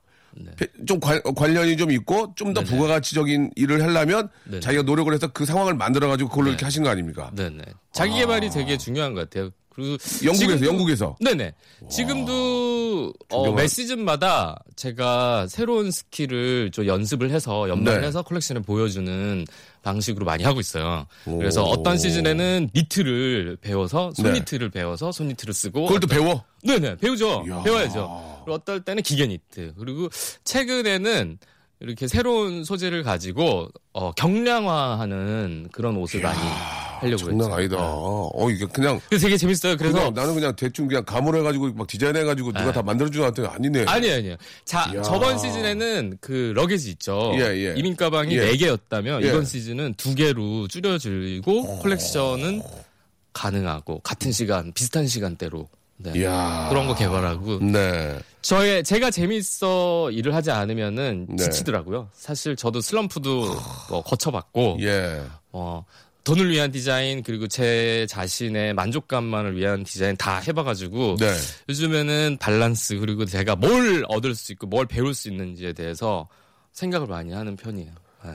[0.58, 2.66] 페- 좀 관, 관련이 좀 있고 좀더 네.
[2.68, 2.78] 네네.
[2.78, 4.60] 부가가치적인 일을 하려면 네네.
[4.60, 7.32] 자기가 노력을 해서 그 상황을 만들어 가지고 그걸로 이렇게 하신 거 아닙니까?
[7.34, 7.64] 네네.
[7.94, 9.52] 자기 개발이 되게 중요한 것 같아요.
[9.76, 11.54] 그리고 영국에서 지금도- 영국에서 네네.
[11.90, 18.08] 지금도 어, 매 시즌마다 제가 새로운 skill을 좀 연습을 해서 연마를 네.
[18.08, 19.46] 해서 콜렉션을 보여주는
[19.84, 21.06] 방식으로 많이 하고 있어요.
[21.26, 21.38] 오.
[21.38, 24.24] 그래서 어떤 시즌에는 니트를 배워서 네.
[24.24, 26.44] 손니트를 배워서 손니트를 쓰고 그걸 또 배워.
[26.64, 27.44] 네네 배우죠.
[27.48, 27.62] 이야.
[27.64, 28.42] 배워야죠.
[28.46, 30.10] 그리고 어떨 때는 기계 니트 그리고
[30.46, 31.38] 최근에는
[31.82, 36.40] 이렇게 새로운 소재를 가지고 어, 경량화하는 그런 옷을 많이
[37.06, 37.56] 하려고 장난 했죠.
[37.56, 37.76] 아니다.
[37.78, 37.84] 네.
[37.84, 39.78] 어 이게 그냥 되게 재밌어요.
[39.78, 42.72] 그래서 그냥 나는 그냥 대충 그냥 감으로 해가지고 막 디자인해가지고 누가 네.
[42.72, 43.86] 다것 같아 아니네.
[43.88, 44.36] 아니에요, 아니에요.
[44.66, 45.02] 자, 이야.
[45.02, 47.32] 저번 시즌에는 그 러게지 있죠.
[47.36, 47.74] 예, 예.
[47.78, 48.52] 이민 가방이 예.
[48.52, 49.28] 4 개였다면 예.
[49.30, 52.62] 이번 시즌은 2 개로 줄여들고 콜렉션은
[53.34, 56.12] 가능하고 같은 시간, 비슷한 시간대로 네.
[56.16, 56.68] 이야.
[56.70, 58.20] 그런 거 개발하고 네.
[58.42, 61.44] 저의 제가 재밌어 일을 하지 않으면은 네.
[61.46, 62.10] 지치더라고요.
[62.14, 63.46] 사실 저도 슬럼프도
[63.90, 65.22] 뭐 거쳐봤고 예.
[65.52, 65.86] 어,
[66.26, 71.34] 돈을 위한 디자인 그리고 제 자신의 만족감만을 위한 디자인 다 해봐가지고 네.
[71.70, 76.28] 요즘에는 밸런스 그리고 제가 뭘 얻을 수 있고 뭘 배울 수 있는지에 대해서
[76.74, 77.92] 생각을 많이 하는 편이에요.
[78.26, 78.32] 네.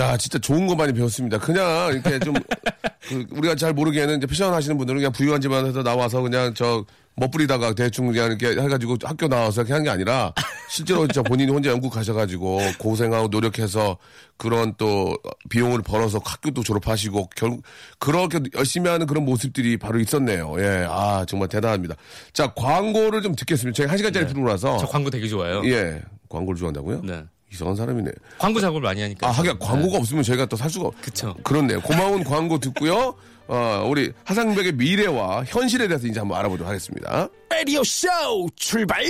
[0.00, 1.38] 야, 진짜 좋은 거 많이 배웠습니다.
[1.38, 2.34] 그냥 이렇게 좀
[3.06, 6.84] 그, 우리가 잘 모르기에는 이제 패션 하시는 분들은 그냥 부유한 집안에서 나와서 그냥 저
[7.18, 10.32] 멋부리다가 대충 그냥 이렇게 해가지고 학교 나와서 이렇게 한 게 아니라
[10.70, 13.96] 실제로 진짜 본인이 혼자 영국 가셔가지고 고생하고 노력해서
[14.36, 15.16] 그런 또
[15.48, 17.58] 비용을 벌어서 학교도 졸업하시고 결
[17.98, 20.54] 그렇게 열심히 하는 그런 모습들이 바로 있었네요.
[20.58, 21.96] 예, 아 정말 대단합니다.
[22.32, 23.76] 자 광고를 좀 듣겠습니다.
[23.76, 25.62] 제가 한 시간짜리 프로라서 저 광고 되게 좋아해요.
[25.64, 27.02] 예 광고를 좋아한다고요?
[27.02, 27.24] 네.
[27.50, 28.10] 이상한 사람이네.
[28.38, 29.26] 광고 작업을 많이 하니까.
[29.26, 30.90] 아, 하긴 광고가 없으면 저희가 또 살 수가.
[31.00, 31.34] 그쵸.
[31.42, 31.80] 그렇네요.
[31.80, 33.14] 고마운 광고 듣고요.
[33.48, 37.28] 어, 우리 하상백의 미래와 현실에 대해서 이제 한번 알아보도록 하겠습니다.
[37.48, 38.08] 라디오 쇼
[38.54, 39.02] 출발!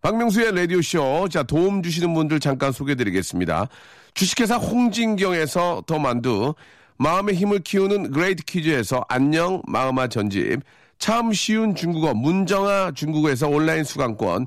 [0.00, 1.28] 박명수의 라디오 쇼.
[1.28, 3.68] 자, 도움 주시는 분들 잠깐 소개해 드리겠습니다.
[4.14, 6.54] 주식회사 홍진경에서 더 만두,
[6.96, 10.60] 마음의 힘을 키우는 그레이트 퀴즈에서 안녕 마음아 전집,
[10.98, 14.46] 참 쉬운 중국어 문정아 중국어에서 온라인 수강권,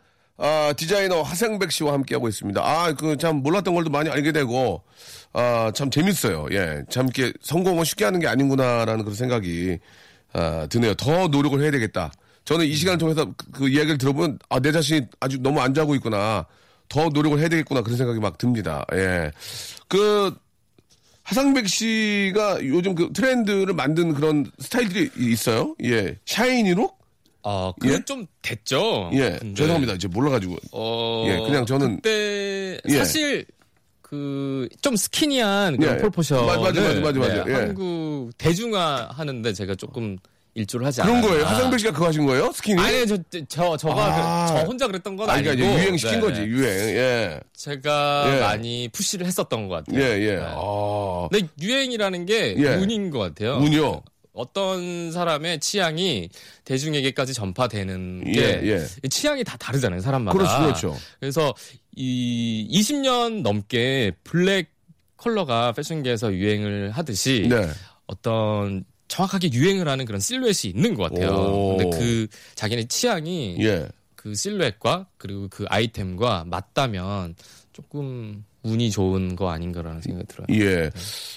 [0.43, 2.61] 아, 디자이너 하상백 씨와 함께하고 있습니다.
[2.61, 4.81] 아, 그 참 몰랐던 것도 많이 알게 되고,
[5.33, 6.47] 아, 참 재밌어요.
[6.51, 6.81] 예.
[6.89, 9.77] 참 이렇게 성공은 쉽게 하는 게 아닌구나라는 그런 생각이,
[10.33, 10.95] 아, 드네요.
[10.95, 12.11] 더 노력을 해야 되겠다.
[12.45, 15.93] 저는 이 시간을 통해서 그, 그 이야기를 들어보면, 아, 내 자신이 아주 너무 안 자고
[15.93, 16.47] 있구나.
[16.89, 17.81] 더 노력을 해야 되겠구나.
[17.83, 18.83] 그런 생각이 막 듭니다.
[18.93, 19.31] 예.
[19.87, 20.35] 그,
[21.23, 25.75] 하상백 씨가 요즘 그 트렌드를 만든 그런 스타일들이 있어요.
[25.83, 26.17] 예.
[26.25, 26.97] 샤이니룩?
[27.43, 27.99] 아, 그게 예?
[28.05, 29.09] 좀 됐죠.
[29.13, 29.37] 예.
[29.39, 29.93] 근데, 죄송합니다.
[29.93, 30.57] 이제 몰라가지고.
[30.73, 32.97] 어, 예, 그냥 저는- 그때 예.
[32.97, 33.45] 사실
[34.01, 36.01] 그좀 스키니한 그런 예.
[36.01, 37.45] 폴포션을 맞아, 맞아, 맞아, 맞아, 맞아.
[37.49, 37.53] 예.
[37.53, 40.17] 한국 대중화 하는데 제가 조금
[40.53, 41.29] 일조를 하지 그런 않았나.
[41.31, 41.45] 거예요.
[41.45, 42.51] 하상백 씨가 그거 하신 거예요?
[42.53, 42.81] 스키니?
[42.81, 44.45] 아니 저, 저 저가 아.
[44.53, 46.19] 그- 저 혼자 그랬던 건 아, 아니고 그러니까 이제 유행 시킨 네.
[46.19, 46.89] 거지, 유행.
[46.97, 47.39] 예.
[47.55, 48.39] 제가 예.
[48.41, 50.01] 많이 푸시를 했었던 것 같아요.
[50.03, 50.35] 예, 예.
[50.35, 50.41] 네.
[50.45, 51.27] 아.
[51.31, 52.75] 근데 유행이라는 게 예.
[52.75, 53.59] 운인 것 같아요.
[53.59, 54.03] 운이요?
[54.33, 56.29] 어떤 사람의 취향이
[56.63, 59.07] 대중에게까지 전파되는 예, 게 예.
[59.09, 60.37] 취향이 다 다르잖아요, 사람마다.
[60.37, 60.97] 그렇죠, 그렇죠.
[61.19, 61.53] 그래서
[61.95, 64.69] 이 20년 넘게 블랙
[65.17, 67.67] 컬러가 패션계에서 유행을 하듯이 네.
[68.07, 71.31] 어떤 정확하게 유행을 하는 그런 실루엣이 있는 것 같아요.
[71.31, 71.77] 오.
[71.77, 73.87] 근데 그 자기네 취향이 예.
[74.15, 77.35] 그 실루엣과 그리고 그 아이템과 맞다면
[77.73, 80.47] 조금 운이 좋은 거 아닌가라는 생각이 들어요.
[80.51, 80.91] 예.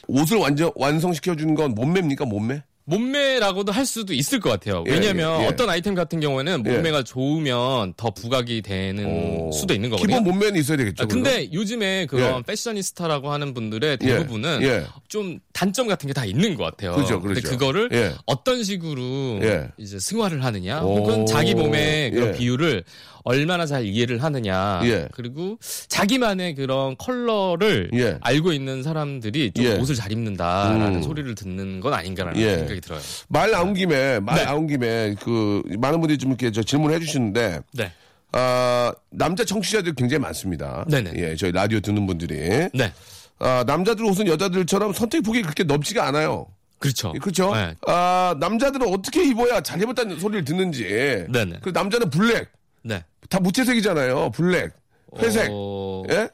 [0.06, 2.62] 옷을 완전 완성시켜 주는 건 몸매입니까, 몸매?
[2.86, 4.84] 몸매라고도 할 수도 있을 것 같아요.
[4.86, 5.48] 예, 왜냐하면 예, 예.
[5.48, 6.70] 어떤 아이템 같은 경우에는 예.
[6.70, 9.52] 몸매가 좋으면 더 부각이 되는 오.
[9.52, 10.18] 수도 있는 거거든요.
[10.18, 11.04] 기본 몸매는 있어야 되겠죠.
[11.04, 12.42] 아, 근데 요즘에 그런 예.
[12.42, 14.84] 패셔니스타라고 하는 분들의 예, 대부분은 예.
[15.08, 16.94] 좀 단점 같은 게 다 있는 것 같아요.
[16.94, 17.58] 그렇죠, 근데 그렇죠.
[17.58, 18.12] 그거를 예.
[18.26, 19.68] 어떤 식으로 예.
[19.78, 20.98] 이제 승화를 하느냐, 오.
[20.98, 22.32] 혹은 자기 몸의 그런 예.
[22.38, 22.84] 비율을
[23.24, 25.08] 얼마나 잘 이해를 하느냐, 예.
[25.12, 25.58] 그리고
[25.88, 28.18] 자기만의 그런 컬러를 예.
[28.20, 29.76] 알고 있는 사람들이 좀 예.
[29.76, 31.02] 옷을 잘 입는다라는 음.
[31.02, 32.58] 소리를 듣는 건 아닌가라는 예.
[32.58, 33.00] 생각이 들어요.
[33.28, 34.44] 말 나온 김에 말 네.
[34.44, 37.92] 나온 김에 그 많은 분들이 좀 이렇게 저 질문해 주시는데 네.
[38.32, 40.84] 아 남자 청취자들이 굉장히 많습니다.
[40.90, 41.12] 네네.
[41.16, 42.36] 예, 저희 라디오 듣는 분들이
[42.74, 42.92] 네.
[43.38, 46.46] 아 남자들 옷은 여자들처럼 선택 폭이 그렇게 넓지가 않아요.
[46.78, 47.14] 그렇죠.
[47.14, 47.54] 그렇죠?
[47.54, 47.74] 네.
[47.86, 50.84] 아 남자들은 어떻게 입어야 잘 입었다는 소리를 듣는지.
[51.32, 51.60] 네네.
[51.62, 52.48] 그 남자는 블랙
[52.84, 53.02] 네.
[53.28, 54.30] 다 무채색이잖아요.
[54.30, 54.72] 블랙,
[55.18, 55.48] 회색.
[55.50, 56.28] 어, 예?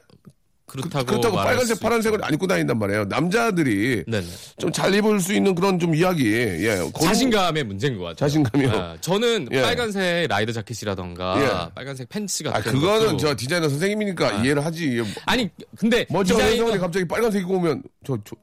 [0.67, 2.23] 그렇다고, 그렇다고 말할 빨간색, 수 파란색을.
[2.23, 3.03] 안 입고 다닌단 말이에요.
[3.05, 4.25] 남자들이 네네.
[4.57, 6.31] 좀 잘 입을 수 있는 그런 좀 이야기.
[6.33, 6.77] 예.
[6.97, 8.15] 자신감의 문제인 것 같아요.
[8.15, 8.69] 자신감이요?
[8.71, 9.61] 아, 저는 예.
[9.61, 11.75] 빨간색 rider jacket이라던가 예.
[11.75, 15.03] 빨간색 팬츠 같은 아, 그거는 것도- 저 디자이너 선생님이니까 이해를 하지.
[15.25, 18.35] 아니 근데 멀쩡한 디자이너- 갑자기 빨간색 입고 오면 저, 저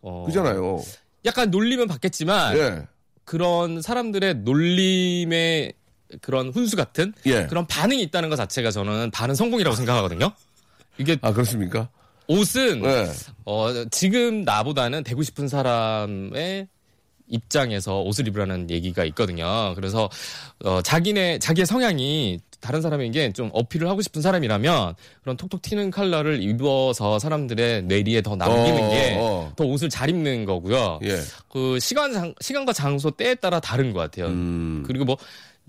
[0.00, 0.82] 어, 그잖아요.
[1.26, 2.82] 약간 놀리면 받겠지만 예.
[3.26, 5.74] 그런 사람들의 놀림의
[6.20, 7.46] 그런 훈수 같은 예.
[7.46, 10.32] 그런 반응이 있다는 것 자체가 저는 반은 성공이라고 생각하거든요.
[10.98, 11.88] 이게 아, 그렇습니까?
[12.26, 13.10] 옷은 예.
[13.44, 16.68] 어, 지금 나보다는 되고 싶은 사람의
[17.28, 19.74] 입장에서 옷을 입으라는 얘기가 있거든요.
[19.74, 20.10] 그래서
[20.64, 26.42] 어, 자기네 자기의 성향이 다른 사람에게 좀 어필을 하고 싶은 사람이라면 그런 톡톡 튀는 컬러를
[26.42, 29.52] 입어서 사람들의 뇌리에 더 남기는 어, 게 어.
[29.54, 31.00] 더 옷을 잘 입는 거고요.
[31.04, 31.20] 예.
[31.50, 34.28] 그 시간 장, 시간과 장소 때에 따라 다른 것 같아요.
[34.28, 34.82] 음.
[34.86, 35.18] 그리고 뭐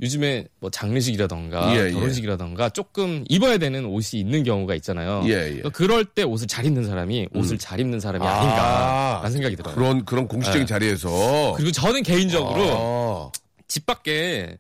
[0.02, 1.92] 요즘에 뭐 장례식이라던가 예, 예.
[1.92, 5.22] 결혼식이라던가 조금 입어야 되는 옷이 있는 경우가 있잖아요.
[5.26, 5.48] 예, 예.
[5.48, 9.74] 그러니까 그럴 때 옷을 잘 입는 사람이 옷을 잘 입는 사람이 아, 아닌가라는 생각이 들어요.
[9.74, 10.66] 그런, 그런 공식적인 네.
[10.66, 11.54] 자리에서.
[11.56, 13.40] 그리고 저는 개인적으로 아.
[13.68, 14.58] 집 밖에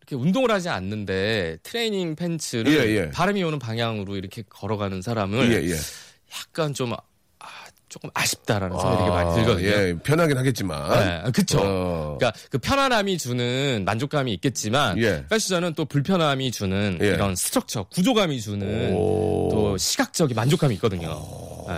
[0.00, 3.10] 이렇게 운동을 하지 않는데 트레이닝 팬츠를 예, 예.
[3.10, 5.76] 바람이 오는 방향으로 이렇게 걸어가는 사람을 예, 예.
[6.34, 6.98] 약간 좀 아,
[7.88, 9.66] 조금 아쉽다라는 생각이 되게 많이 들거든요.
[9.68, 11.24] 예, 편하긴 하겠지만.
[11.24, 11.58] 네, 그쵸.
[11.62, 12.16] 어.
[12.18, 15.24] 그러니까 그 편안함이 주는 만족감이 있겠지만 예.
[15.28, 17.08] 패션은 또 불편함이 주는 예.
[17.08, 19.48] 이런 스트럭처, 구조감이 주는 오.
[19.50, 21.18] 또 시각적인 만족감이 있거든요.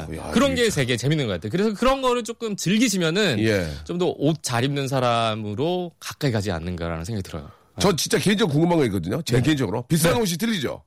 [0.09, 0.19] 네.
[0.19, 1.51] 야, 그런 게 되게 재밌는 것 같아요.
[1.51, 3.69] 그래서 그런 거를 조금 즐기시면은 예.
[3.85, 7.51] 좀더 옷 잘 입는 사람으로 가까이 가지 않는가라는 생각이 들어요.
[7.79, 9.23] 저 진짜 개인적으로 궁금한 거 있거든요.
[9.23, 9.43] 제 네.
[9.43, 9.85] 개인적으로.
[9.87, 10.21] 비싼 네.
[10.21, 10.83] 옷이 틀리죠?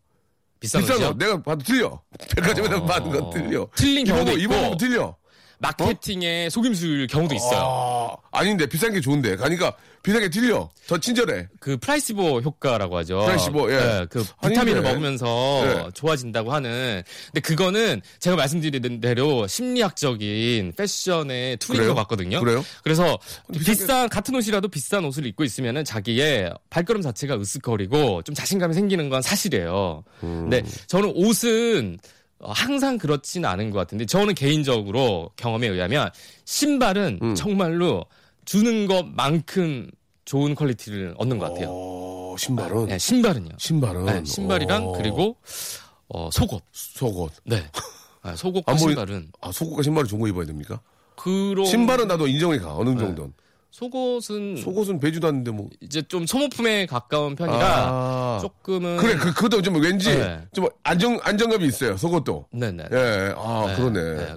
[0.63, 1.03] 비싼, 비싼?
[1.03, 1.17] 옷.
[1.17, 2.01] 내가 봐도 틀려.
[2.37, 2.85] 백화점에서 어.
[2.85, 3.67] 받은 건 틀려.
[3.75, 4.41] 틀린 경우도 있고.
[4.43, 5.13] 입어보면 틀려.
[5.59, 7.59] 마케팅에 속임수일 경우도 있어요.
[8.31, 10.69] 아, 아닌데 비싼 게 좋은데 가니까 비싼 게 틀려.
[10.87, 11.47] 더 친절해.
[11.61, 13.19] 그 플라시보 효과라고 하죠.
[13.25, 13.77] 플라시보, 예.
[13.77, 14.49] 네, 그 아닌데.
[14.49, 15.91] 비타민을 먹으면서 예.
[15.93, 17.01] 좋아진다고 하는.
[17.27, 22.39] 근데 그거는 제가 말씀드린 대로 심리학적인 패션의 tool인 것 같거든요.
[22.41, 22.65] 그래요?
[22.83, 23.17] 그래서
[23.53, 29.07] 비싸게- 비싼 같은 옷이라도 비싼 옷을 입고 있으면은 자기의 발걸음 자체가 으쓱거리고 좀 자신감이 생기는
[29.09, 30.03] 건 사실이에요.
[30.23, 30.49] 음.
[30.49, 36.09] 근데 저는 옷은 어, 항상 그렇지는 않은 것 같은데 저는 개인적으로 경험에 의하면
[36.45, 37.35] 신발은 음.
[37.35, 38.05] 정말로
[38.45, 39.89] 주는 것만큼
[40.25, 41.67] 좋은 quality를 얻는 것 같아요.
[41.69, 43.49] 어, 신발은 네, 신발은요.
[43.57, 45.37] 신발은 네, 신발이랑 어, 그리고
[46.07, 46.63] 어, 속옷.
[46.71, 47.31] 속옷.
[47.45, 47.63] 네.
[48.23, 50.81] 네, 속옷과 아, 뭐, 신발은 아 속옷과 신발을 좋은 거 입어야 됩니까?
[51.15, 52.97] 그런 신발은 나도 인정이 가 어느 네.
[52.97, 53.33] 정도는.
[53.73, 55.67] 속옷은 속옷은 뵈지도 않는데 뭐.
[55.81, 58.39] 이제 좀 소모품에 가까운 편이라 아.
[58.39, 60.39] 조금은 그래 그 그것도 좀 왠지 네.
[60.53, 62.45] 좀 안정 안정감이 있어요 속옷도.
[62.51, 62.83] 네네.
[62.91, 63.33] 예.
[63.35, 64.15] 아 네, 그러네.
[64.15, 64.35] 네.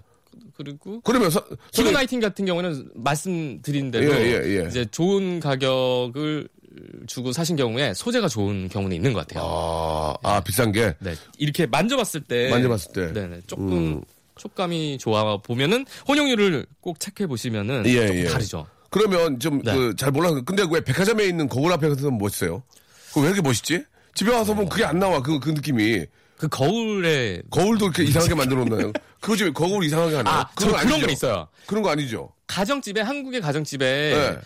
[0.57, 4.69] 그리고 그러면 서, 기본 아이템 같은 경우는 말씀드린 대로 예, 예, 예.
[4.69, 6.49] 이제 좋은 가격을
[7.07, 9.45] 주고 사신 경우에 소재가 좋은 경우는 있는 것 같아요.
[9.45, 11.15] 아, 아 비싼 게 네.
[11.37, 13.13] 이렇게 만져봤을 때 만져봤을 때.
[13.13, 13.43] 네네.
[13.47, 14.03] 조금 음.
[14.37, 18.25] 촉감이 좋아 보면은 혼용률을 꼭 체크해 보시면은 예, 조금 예.
[18.25, 18.67] 다르죠.
[18.91, 19.75] 그러면 좀 네.
[19.75, 20.31] 그잘 몰라.
[20.45, 22.63] 근데 왜 백화점에 있는 거울 앞에 가서 멋있어요?
[23.09, 23.85] 그거 왜 이렇게 멋있지?
[24.15, 25.21] 집에 와서 보면 그게 안 나와.
[25.21, 26.05] 그, 그 느낌이.
[26.37, 28.93] 그 거울에 거울도 이렇게 이상하게 만들어 놓나요?
[29.21, 30.35] 그거 집에 거울 이상하게 하나요?
[30.35, 31.01] 아, 저 그런 아니죠?
[31.01, 31.49] 건 있어요.
[31.67, 32.31] 그런 거 아니죠?
[32.47, 34.39] 가정집에 한국의 가정집에 네.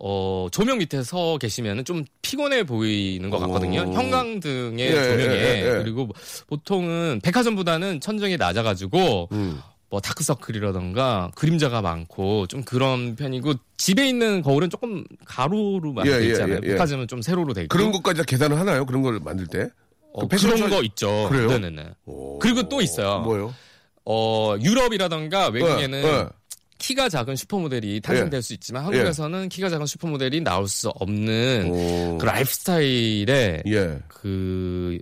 [0.00, 3.80] 어, 조명 밑에 서 계시면은 좀 피곤해 보이는 것 같거든요.
[3.82, 3.92] 오.
[3.94, 5.82] 형광등의 예, 조명에 예, 예, 예.
[5.82, 6.08] 그리고
[6.46, 9.60] 보통은 백화점보다는 천정이 낮아가지고 음.
[9.90, 16.28] 뭐 다크서클이라던가 그림자가 많고 좀 그런 편이고 집에 있는 거울은 조금 가로로 예, 만돼 예,
[16.30, 16.54] 있잖아요.
[16.62, 16.72] 예, 예.
[16.72, 18.84] 백화점은 좀 세로로 돼 있고 그런 것까지 다 계산을 하나요?
[18.84, 19.70] 그런 걸 만들 때?
[20.12, 21.26] 어, 그 패션 그런 초- 거 있죠.
[21.30, 21.48] 그래요?
[21.48, 21.86] 네네네.
[22.06, 22.38] 오.
[22.38, 23.20] 그리고 또 있어요.
[23.20, 23.54] 뭐요?
[24.04, 26.26] 어 유럽이라던가 외국에는 예, 예.
[26.78, 32.18] 키가 작은 슈퍼모델이 탄생될 수 있지만 한국에서는 키가 작은 슈퍼모델이 나올 수 없는 오.
[32.18, 33.98] 그 life style에 예.
[34.08, 34.98] 그,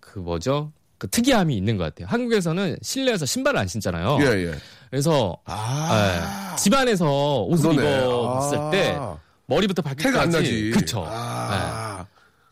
[0.00, 0.72] 그 뭐죠?
[1.04, 2.06] 그 특이함이 있는 것 같아요.
[2.08, 4.16] 한국에서는 실내에서 신발을 안 신잖아요.
[4.22, 4.54] 예, 예.
[4.90, 6.52] 그래서 아.
[6.52, 8.04] 예, 집안에서 옷을 그러네.
[8.06, 8.70] 입었을 아.
[8.70, 8.98] 때
[9.44, 10.70] 머리부터 발끝까지 안 나지.
[10.70, 11.04] 그쵸.
[11.06, 11.98] 아.
[11.98, 12.04] 네.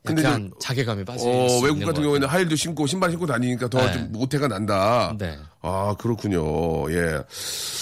[0.04, 3.68] 근데 좀, 자괴감이 빠질 어, 수 외국 같은 것 경우에는 하일도 신고 신발 신고 다니니까
[3.68, 3.92] 더 네.
[3.92, 5.14] 좀 모태가 난다.
[5.16, 5.38] 네.
[5.62, 6.92] 아, 그렇군요.
[6.92, 7.20] 예.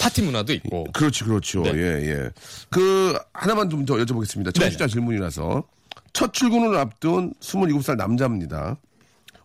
[0.01, 0.85] 파티 문화도 있고.
[0.93, 1.63] 그렇지, 그렇죠.
[1.63, 1.73] 네.
[1.75, 2.31] 예, 예.
[2.69, 4.55] 그, 하나만 좀 더 여쭤보겠습니다.
[4.55, 5.65] 청취자 질문이라서.
[6.13, 8.77] 첫 출근을 앞둔 27살 남자입니다.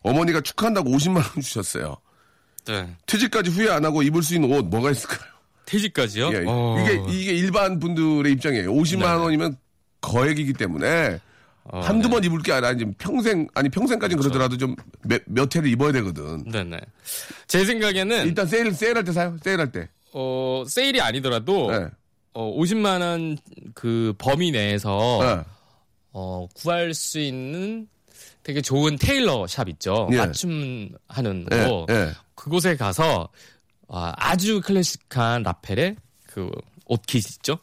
[0.10, 1.98] 어머니가 축하한다고 50만 원 주셨어요.
[2.68, 2.88] 네.
[3.06, 5.30] 퇴직까지 후회 안 하고 입을 수 있는 옷 뭐가 있을까요?
[5.66, 6.32] 퇴직까지요?
[6.34, 6.78] 예, 어.
[6.80, 8.72] 이게, 이게 일반 분들의 입장이에요.
[8.74, 9.58] 50만원이면
[10.02, 11.20] 거액이기 때문에
[11.64, 12.14] 어, 한두 네.
[12.14, 16.44] 번 입을 게 아니라 이제 평생, 아니 평생까지는 그러더라도좀 몇, 몇 회를 입어야 되거든.
[16.44, 16.80] 네네.
[17.48, 19.36] 제 생각에는 일단 세일, 세일할 때 사요?
[19.44, 19.90] 세일할 때.
[20.14, 21.88] 어, 세일이 아니더라도 네.
[22.34, 23.38] 어, 50만 원
[23.74, 25.44] 그 범위 내에서 네.
[26.14, 27.88] 어, 구할 수 있는
[28.44, 30.08] 되게 좋은 테일러 샵 있죠.
[30.12, 30.18] 예.
[30.18, 31.86] 맞춤 하는 예, 거.
[31.90, 32.12] 예.
[32.36, 33.30] 그곳에 가서
[33.88, 35.96] 아, 아주 클래식한 라펠의
[36.28, 36.50] 그
[36.86, 37.60] 옷킷 있죠.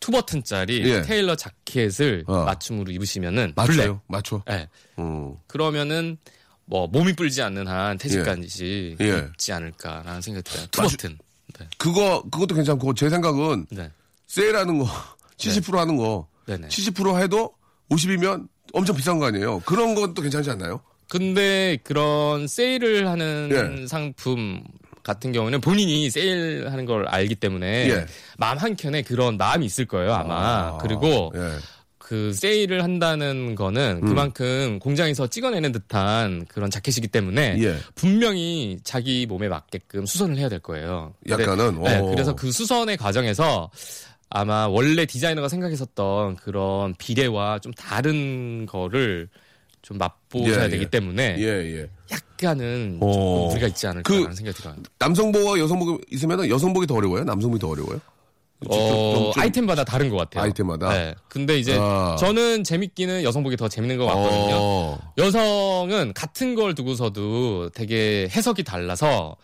[0.00, 1.02] two button짜리 예.
[1.02, 2.44] tailored jacket을 어.
[2.44, 3.52] 맞춤으로 입으시면은.
[3.56, 4.00] 맞춰요.
[4.06, 4.42] 맞춰.
[4.50, 4.68] 예.
[4.98, 5.34] 음.
[5.46, 6.16] 그러면은
[6.64, 9.18] 뭐 몸이 불지 않는 한 퇴직까지 예.
[9.30, 10.66] 입지 않을까라는 생각이 들어요.
[10.70, 11.18] two 맞추- 버튼.
[11.58, 11.68] 네.
[11.78, 13.90] 그거, 그것도 괜찮고, 제 생각은 네.
[14.28, 14.86] 세일하는 거,
[15.36, 16.68] 70% 하는 거, 네네.
[16.68, 17.52] 70% 해도
[17.90, 19.60] 50이면 엄청 비싼 거 아니에요?
[19.60, 20.80] 그런 것도 괜찮지 않나요?
[21.08, 23.48] 근데 그런 세일을 하는
[23.82, 23.86] 예.
[23.86, 24.62] 상품
[25.02, 28.06] 같은 경우는 본인이 세일하는 걸 알기 때문에 예.
[28.38, 30.78] 마음 한켠에 그런 마음이 있을 거예요 아마.
[30.78, 31.40] 그리고 예.
[31.98, 37.76] 그 세일을 한다는 거는 그만큼 공장에서 찍어내는 듯한 그런 자켓이기 때문에 예.
[37.94, 41.14] 분명히 자기 몸에 맞게끔 수선을 해야 될 거예요.
[41.28, 42.10] 약간은, 네, 오.
[42.10, 43.70] 그래서 그 수선의 과정에서
[44.30, 49.28] 아마 원래 디자이너가 생각했었던 그런 비례와 좀 다른 거를
[49.82, 50.88] 좀 맛보셔야 예, 되기 예.
[50.88, 51.90] 때문에 예, 예.
[52.12, 53.12] 약간은 오.
[53.12, 54.76] 조금 무리가 있지 않을까라는 그- 생각이 들어요.
[54.98, 57.24] 남성복과 여성복 있으면 여성복이 더 어려워요?
[57.24, 58.00] 남성복이 더 어려워요?
[58.68, 60.44] 어, 좀- 좀- 아이템마다 다른 것 같아요.
[60.44, 60.90] 아이템마다?
[60.92, 61.14] 네.
[61.28, 62.14] 근데 이제 아.
[62.20, 64.54] 저는 재밌기는 여성복이 더 재밌는 것 같거든요.
[64.54, 65.12] 어.
[65.16, 69.34] 여성은 같은 걸 두고서도 되게 해석이 달라서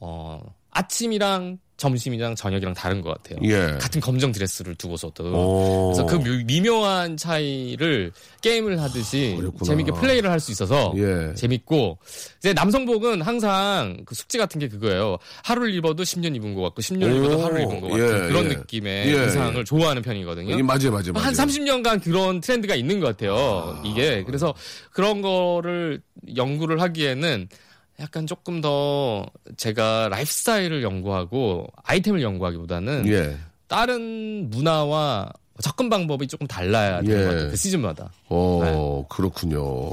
[0.00, 3.38] 어, 아침이랑 점심이랑 저녁이랑 다른 것 같아요.
[3.44, 3.78] 예.
[3.78, 5.24] 같은 검정 드레스를 두고서도.
[5.32, 5.92] 오.
[5.94, 8.12] 그래서 그 미- 미묘한 차이를
[8.42, 9.64] 게임을 하듯이 어렵구나.
[9.64, 11.34] 재밌게 플레이를 할 수 있어서 예.
[11.34, 11.98] 재밌고
[12.38, 15.18] 이제 남성복은 항상 그 숙제 같은 게 그거예요.
[15.44, 17.16] 하루를 입어도 10년 입은 것 같고 10년 오.
[17.16, 18.48] 입어도 하루를 입은 것 같은 예, 그런 예.
[18.56, 19.64] 느낌의 예, 의상을 예.
[19.64, 20.58] 좋아하는 편이거든요.
[20.58, 21.26] 예, 맞아요, 맞아요, 맞아요.
[21.26, 23.80] 한 30년간 그런 트렌드가 있는 것 같아요.
[23.84, 24.52] 이게 그래서
[24.90, 26.00] 그런 거를
[26.36, 27.48] 연구를 하기에는
[28.00, 33.36] 약간 조금 더 제가 life style을 연구하고 아이템을 연구하기보다는 예.
[33.66, 35.30] 다른 문화와
[35.60, 37.24] 접근 방법이 조금 달라야 되는 예.
[37.24, 37.50] 것 같아요.
[37.50, 38.12] 그 시즌마다.
[38.28, 39.06] 어, 네.
[39.08, 39.90] 그렇군요.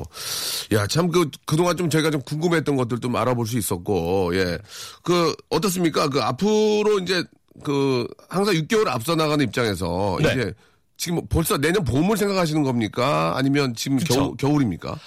[0.74, 4.60] 야, 참, 그, 그동안 좀 제가 좀 궁금했던 것들 좀 알아볼 수 있었고, 예.
[5.02, 6.08] 그, 어떻습니까?
[6.10, 7.24] 그, 앞으로 이제,
[7.64, 10.34] 그, 항상 6개월 앞서 나가는 입장에서, 네.
[10.34, 10.54] 이제,
[10.98, 13.34] 지금 벌써 내년 봄을 생각하시는 겁니까?
[13.36, 14.14] 아니면 지금 그쵸.
[14.14, 15.00] 겨울, 겨울입니까?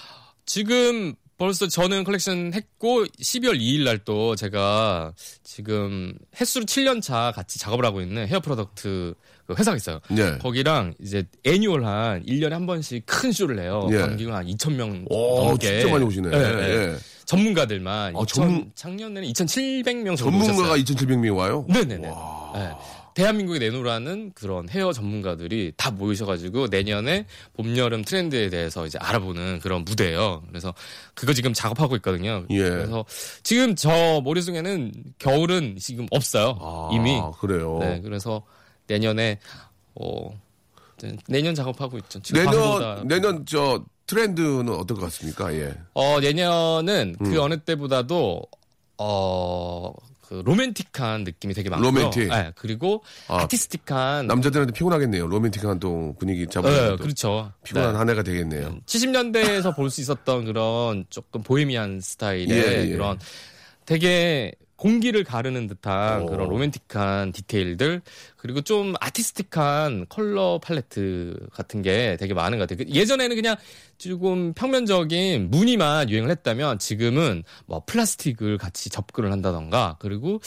[0.45, 5.13] 지금 벌써 저는 컬렉션 했고 12월 2일 날 또 제가
[5.45, 9.15] 지금 햇수로 7년 차 같이 작업을 하고 있는 hair product
[9.47, 10.01] 그 회사가 있어요.
[10.11, 10.37] 네.
[10.39, 13.89] 거기랑 이제 annual한 1년에 한 번씩 큰 쇼를 해요.
[13.93, 13.99] 예.
[13.99, 15.81] 관객은 한 2,000명 오, 넘게.
[15.81, 16.29] 진짜 많이 오시네.
[16.33, 16.93] 예, 예.
[16.93, 16.97] 예.
[17.25, 20.83] 전문가들만 아, 2000, 전문- 작년에는 2,700명 정도 전문가가 오셨어요.
[20.85, 21.65] 2,700명이 와요?
[21.69, 22.09] 네네네.
[22.09, 22.71] 네.
[23.19, 27.27] 대한민국에 내놓으라는 그런 헤어 전문가들이 다 모이셔가지고 내년에
[27.57, 30.45] 봄, 여름 트렌드에 대해서 이제 알아보는 그런 무대예요.
[30.47, 30.73] 그래서
[31.15, 32.47] 그거 지금 작업하고 있거든요.
[32.51, 32.59] 예.
[32.63, 33.05] 그래서
[33.43, 36.59] 지금 저 머릿속에는 겨울은 지금 없어요.
[36.61, 37.21] 아, 이미.
[37.41, 37.79] 그래요.
[37.81, 38.01] 네.
[38.05, 38.45] 그래서
[38.87, 39.41] 내년에
[39.97, 40.31] 어
[41.27, 42.23] 내년 작업하고 있죠.
[42.23, 45.53] 지금 내년, 내년 저 트렌드는 어떨 것 같습니까?
[45.55, 45.75] 예.
[45.93, 47.31] 어, 내년은 음.
[47.33, 48.43] 그 어느 때보다도
[48.99, 49.93] 어,
[50.29, 51.91] 그 로맨틱한 느낌이 되게 많고요.
[51.91, 52.29] 로맨틱.
[52.29, 55.27] 네, 그리고 아, 아, 티스틱한 남자들한테 피곤하겠네요.
[55.27, 57.51] 로맨틱한 또 분위기 네, 잡아야 또 그렇죠.
[57.65, 57.99] 피곤한 네.
[57.99, 58.79] 한 해가 되겠네요.
[58.85, 62.93] 70년대에서 볼 수 있었던 그런 조금 보헤미안 스타일의 예, 예.
[62.93, 63.19] 그런
[63.87, 66.27] 되게 공기를 가르는 듯한 오.
[66.27, 68.01] 그런 로맨틱한 디테일들
[68.37, 72.87] 그리고 좀 artistic한 color palette 같은 게 되게 많은 것 같아요.
[72.87, 73.57] 그 예전에는 그냥
[73.99, 80.41] 조금 평면적인 무늬만 유행을 했다면 지금은 뭐 플라스틱을 같이 접근을 한다던가 그리고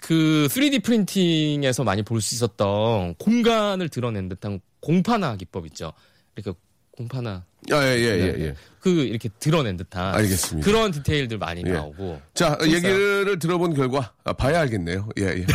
[0.00, 5.92] 그 3D 프린팅에서 많이 볼 수 있었던 공간을 드러낸 듯한 공파나 기법 있죠.
[6.36, 6.58] 이렇게
[6.96, 8.54] 공파나 아, 예, 예, 예, 예.
[8.80, 10.64] 그 이렇게 드러낸 듯한 알겠습니다.
[10.70, 11.72] 그런 디테일들 많이 예.
[11.72, 12.58] 나오고 자.
[12.62, 15.08] 얘기를 들어본 결과, 아, 봐야 알겠네요.
[15.18, 15.46] 예, 예.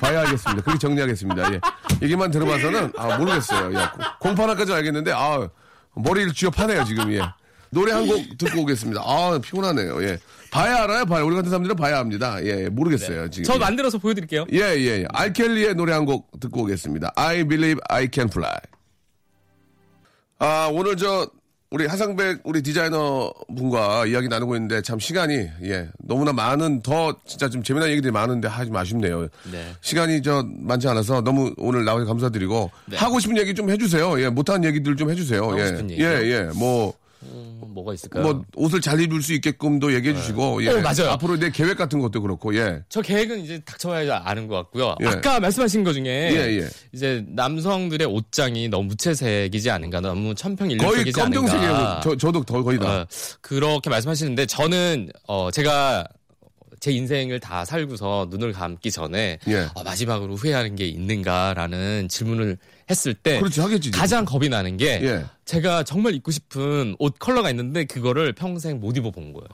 [0.00, 0.62] 봐야 알겠습니다.
[0.62, 1.54] 그렇게 정리하겠습니다.
[1.54, 1.60] 예.
[2.02, 3.72] 얘기만 들어봐서는, 아, 모르겠어요.
[3.74, 3.78] 예.
[4.20, 5.48] 공판화까지 알겠는데, 아,
[5.94, 7.22] 머리를 쥐어 파네요, 지금, 예.
[7.70, 9.00] 노래 한 곡 듣고 오겠습니다.
[9.04, 10.02] 아, 피곤하네요.
[10.04, 10.18] 예.
[10.50, 11.24] 봐야 알아요, 봐요.
[11.24, 12.36] 우리 같은 사람들은 봐야 합니다.
[12.44, 13.44] 예, 모르겠어요, 지금.
[13.44, 14.44] 저 만들어서 보여드릴게요.
[14.52, 15.06] 예, 예, 예.
[15.14, 17.12] 알켈리의 노래 한 곡 듣고 오겠습니다.
[17.16, 18.52] I believe I can fly.
[20.42, 21.30] 아, 오늘 저,
[21.70, 27.50] 우리 하상백 우리 디자이너 분과 이야기 나누고 있는데 참 시간이, 예, 너무나 많은 더 진짜
[27.50, 29.28] 좀 재미난 얘기들이 많은데 하지 아쉽네요.
[29.52, 29.74] 네.
[29.82, 34.20] 시간이 저 많지 않아서 너무 오늘 나와서 감사드리고 하고 싶은 얘기 좀 해주세요.
[34.20, 35.54] 예, 못한 얘기들 좀 해주세요.
[35.54, 35.86] 네.
[35.90, 36.30] 예, 예?
[36.30, 36.42] 예.
[36.56, 38.22] 뭐, 음, 뭐가 있을까요?
[38.22, 40.70] 뭐 옷을 잘 입을 수 있게끔도 얘기해 주시고, 예.
[40.70, 41.10] 어, 맞아요.
[41.10, 42.82] 앞으로 내 계획 같은 것도 그렇고, 예.
[42.88, 44.94] 저 계획은 이제 닥쳐봐야 아는 것 같고요.
[45.02, 45.06] 예.
[45.06, 46.68] 아까 말씀하신 것 중에 예, 예.
[46.92, 51.40] 이제 남성들의 옷장이 너무 무채색이지 않은가, 너무 거의 천평일률적이지 않은가.
[51.40, 52.00] 검정색이에요.
[52.02, 53.02] 저, 저도 더 거의 다.
[53.02, 53.06] 어,
[53.40, 56.06] 그렇게 말씀하시는데 저는 어, 제가
[56.80, 59.68] 제 인생을 다 살고서 눈을 감기 전에 예.
[59.74, 62.56] 어, 마지막으로 후회하는 게 있는가라는 질문을
[62.90, 63.90] 했을 때 그렇지, 하겠지.
[63.92, 65.24] 가장 겁이 나는 게 예.
[65.44, 69.46] 제가 정말 입고 싶은 옷 컬러가 있는데 그거를 평생 못 입어본 거예요.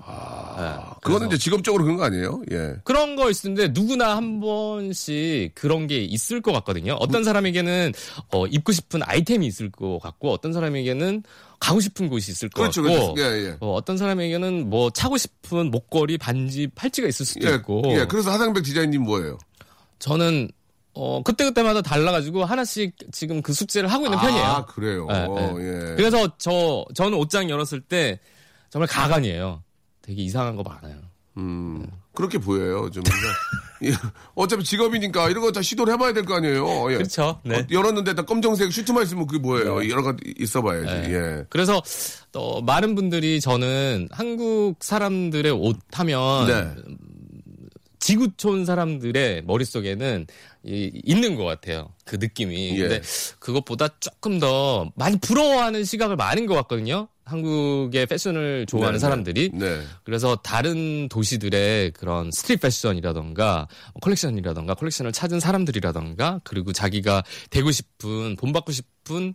[0.59, 2.43] 예, 그거는 그래서 이제 직업적으로 그런 거 아니에요?
[2.51, 2.75] 예.
[2.85, 6.95] 그런 거 있는데 누구나 한 번씩 그런 게 있을 것 같거든요.
[6.95, 7.93] 어떤 사람에게는
[8.33, 11.23] 어, 입고 싶은 아이템이 있을 것 같고 어떤 사람에게는
[11.61, 13.35] 가고 싶은 곳이 있을 것 그렇죠, 같고 그렇죠.
[13.37, 13.57] 예, 예.
[13.61, 18.07] 어, 떤 사람에게는 뭐 차고 싶은 목걸이, 반지, 팔찌가 있을 수도 예, 있고 예.
[18.07, 19.39] 그래서 하상백 디자인님 뭐예요?
[19.99, 20.49] 저는
[20.97, 24.45] 어, 그때그때마다 달라가지고 하나씩 지금 그 숙제를 하고 있는 편이에요.
[24.45, 25.07] 아, 그래요.
[25.11, 25.95] 예, 예.
[25.97, 28.19] 그래서 저 저는 옷장 열었을 때
[28.71, 29.63] 정말 가관이에요.
[30.03, 30.97] 되게 이상한 거 많아요.
[31.37, 33.03] 음, 그렇게 보여요, 좀.
[33.85, 33.91] 예.
[34.35, 36.91] 어차피 직업이니까 이런 거 다 시도를 해봐야 될 거 아니에요.
[36.93, 36.97] 예.
[36.97, 37.41] 그렇죠.
[37.45, 37.59] 네.
[37.59, 39.87] 어, 열었는데 다 검정색 슈트만 있으면 그게 뭐예요?
[39.91, 41.13] 여러 가지 있어봐야지.
[41.13, 41.45] 예.
[41.51, 41.83] 그래서
[42.33, 46.75] 또 많은 분들이 저는 한국 사람들의 옷 하면 네.
[47.99, 50.27] 지구촌 사람들의 머릿속에는
[50.65, 51.93] 이, 있는 것 같아요.
[52.05, 52.77] 그 느낌이.
[52.77, 52.81] 예.
[52.81, 53.03] 근데
[53.39, 57.09] 그것보다 조금 더 많이 부러워하는 시각을 많은 것 같거든요.
[57.27, 59.51] 한국의 패션을 좋아하는 네, 사람들이.
[59.53, 59.81] 네.
[60.05, 63.67] 그래서 다른 도시들의 그런 스트릿 패션이라던가
[64.01, 69.35] 컬렉션이라던가 컬렉션을 찾은 사람들이라던가 그리고 자기가 되고 싶은 본받고 싶은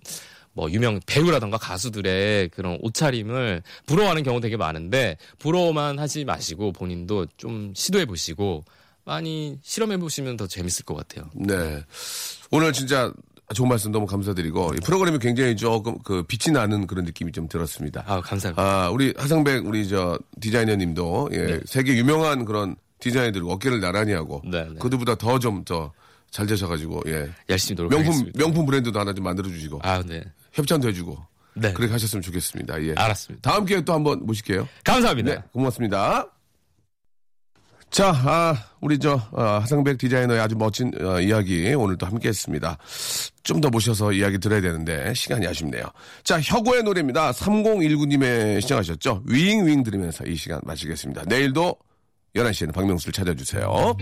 [0.54, 7.74] 뭐 유명 배우라던가 가수들의 그런 옷차림을 부러워하는 경우 되게 많은데 부러워만 하지 마시고 본인도 좀
[7.76, 8.66] 시도해 보시고
[9.06, 11.30] 많이 실험해 보시면 더 재밌을 것 같아요.
[11.34, 11.84] 네.
[12.52, 13.12] 오늘 진짜
[13.54, 18.04] 좋은 말씀 너무 감사드리고 이 프로그램이 굉장히 조금 그 빛이 나는 그런 느낌이 좀 들었습니다.
[18.06, 18.62] 아 감사합니다.
[18.62, 21.60] 아, 우리 하상백 우리 저 디자이너님도 예, 네.
[21.66, 24.76] 세계 유명한 그런 디자이너들 어깨를 나란히 하고 네, 네.
[24.80, 25.92] 그들보다 더 좀 더
[26.32, 27.30] 잘 되셔가지고 예.
[27.50, 28.40] 열심히 명품 노력하겠습니다.
[28.40, 30.24] 명품 브랜드도 하나 좀 만들어 주시고 아 네.
[30.54, 31.18] 협찬도 해주고
[31.56, 31.74] 네.
[31.74, 32.82] 그렇게 하셨으면 좋겠습니다.
[32.84, 32.94] 예.
[32.96, 33.50] 알았습니다.
[33.50, 34.68] 다음 기회에 또 한번 모실게요.
[34.84, 35.34] 감사합니다.
[35.36, 36.28] 네, 고맙습니다.
[37.90, 42.78] 자, 아, 우리 저 어, 하상백 디자이너의 아주 멋진 어, 이야기 오늘 또 함께했습니다.
[43.44, 45.84] 좀 더 모셔서 이야기 들어야 되는데 시간이 아쉽네요.
[46.24, 47.34] 자, 혁오의 노래입니다.
[47.34, 49.24] 3019님의 시청하셨죠?
[49.28, 51.24] 윙윙 들으면서 이 시간 마치겠습니다.
[51.28, 51.76] 내일도
[52.34, 53.98] 11시에는 박명수를 찾아주세요.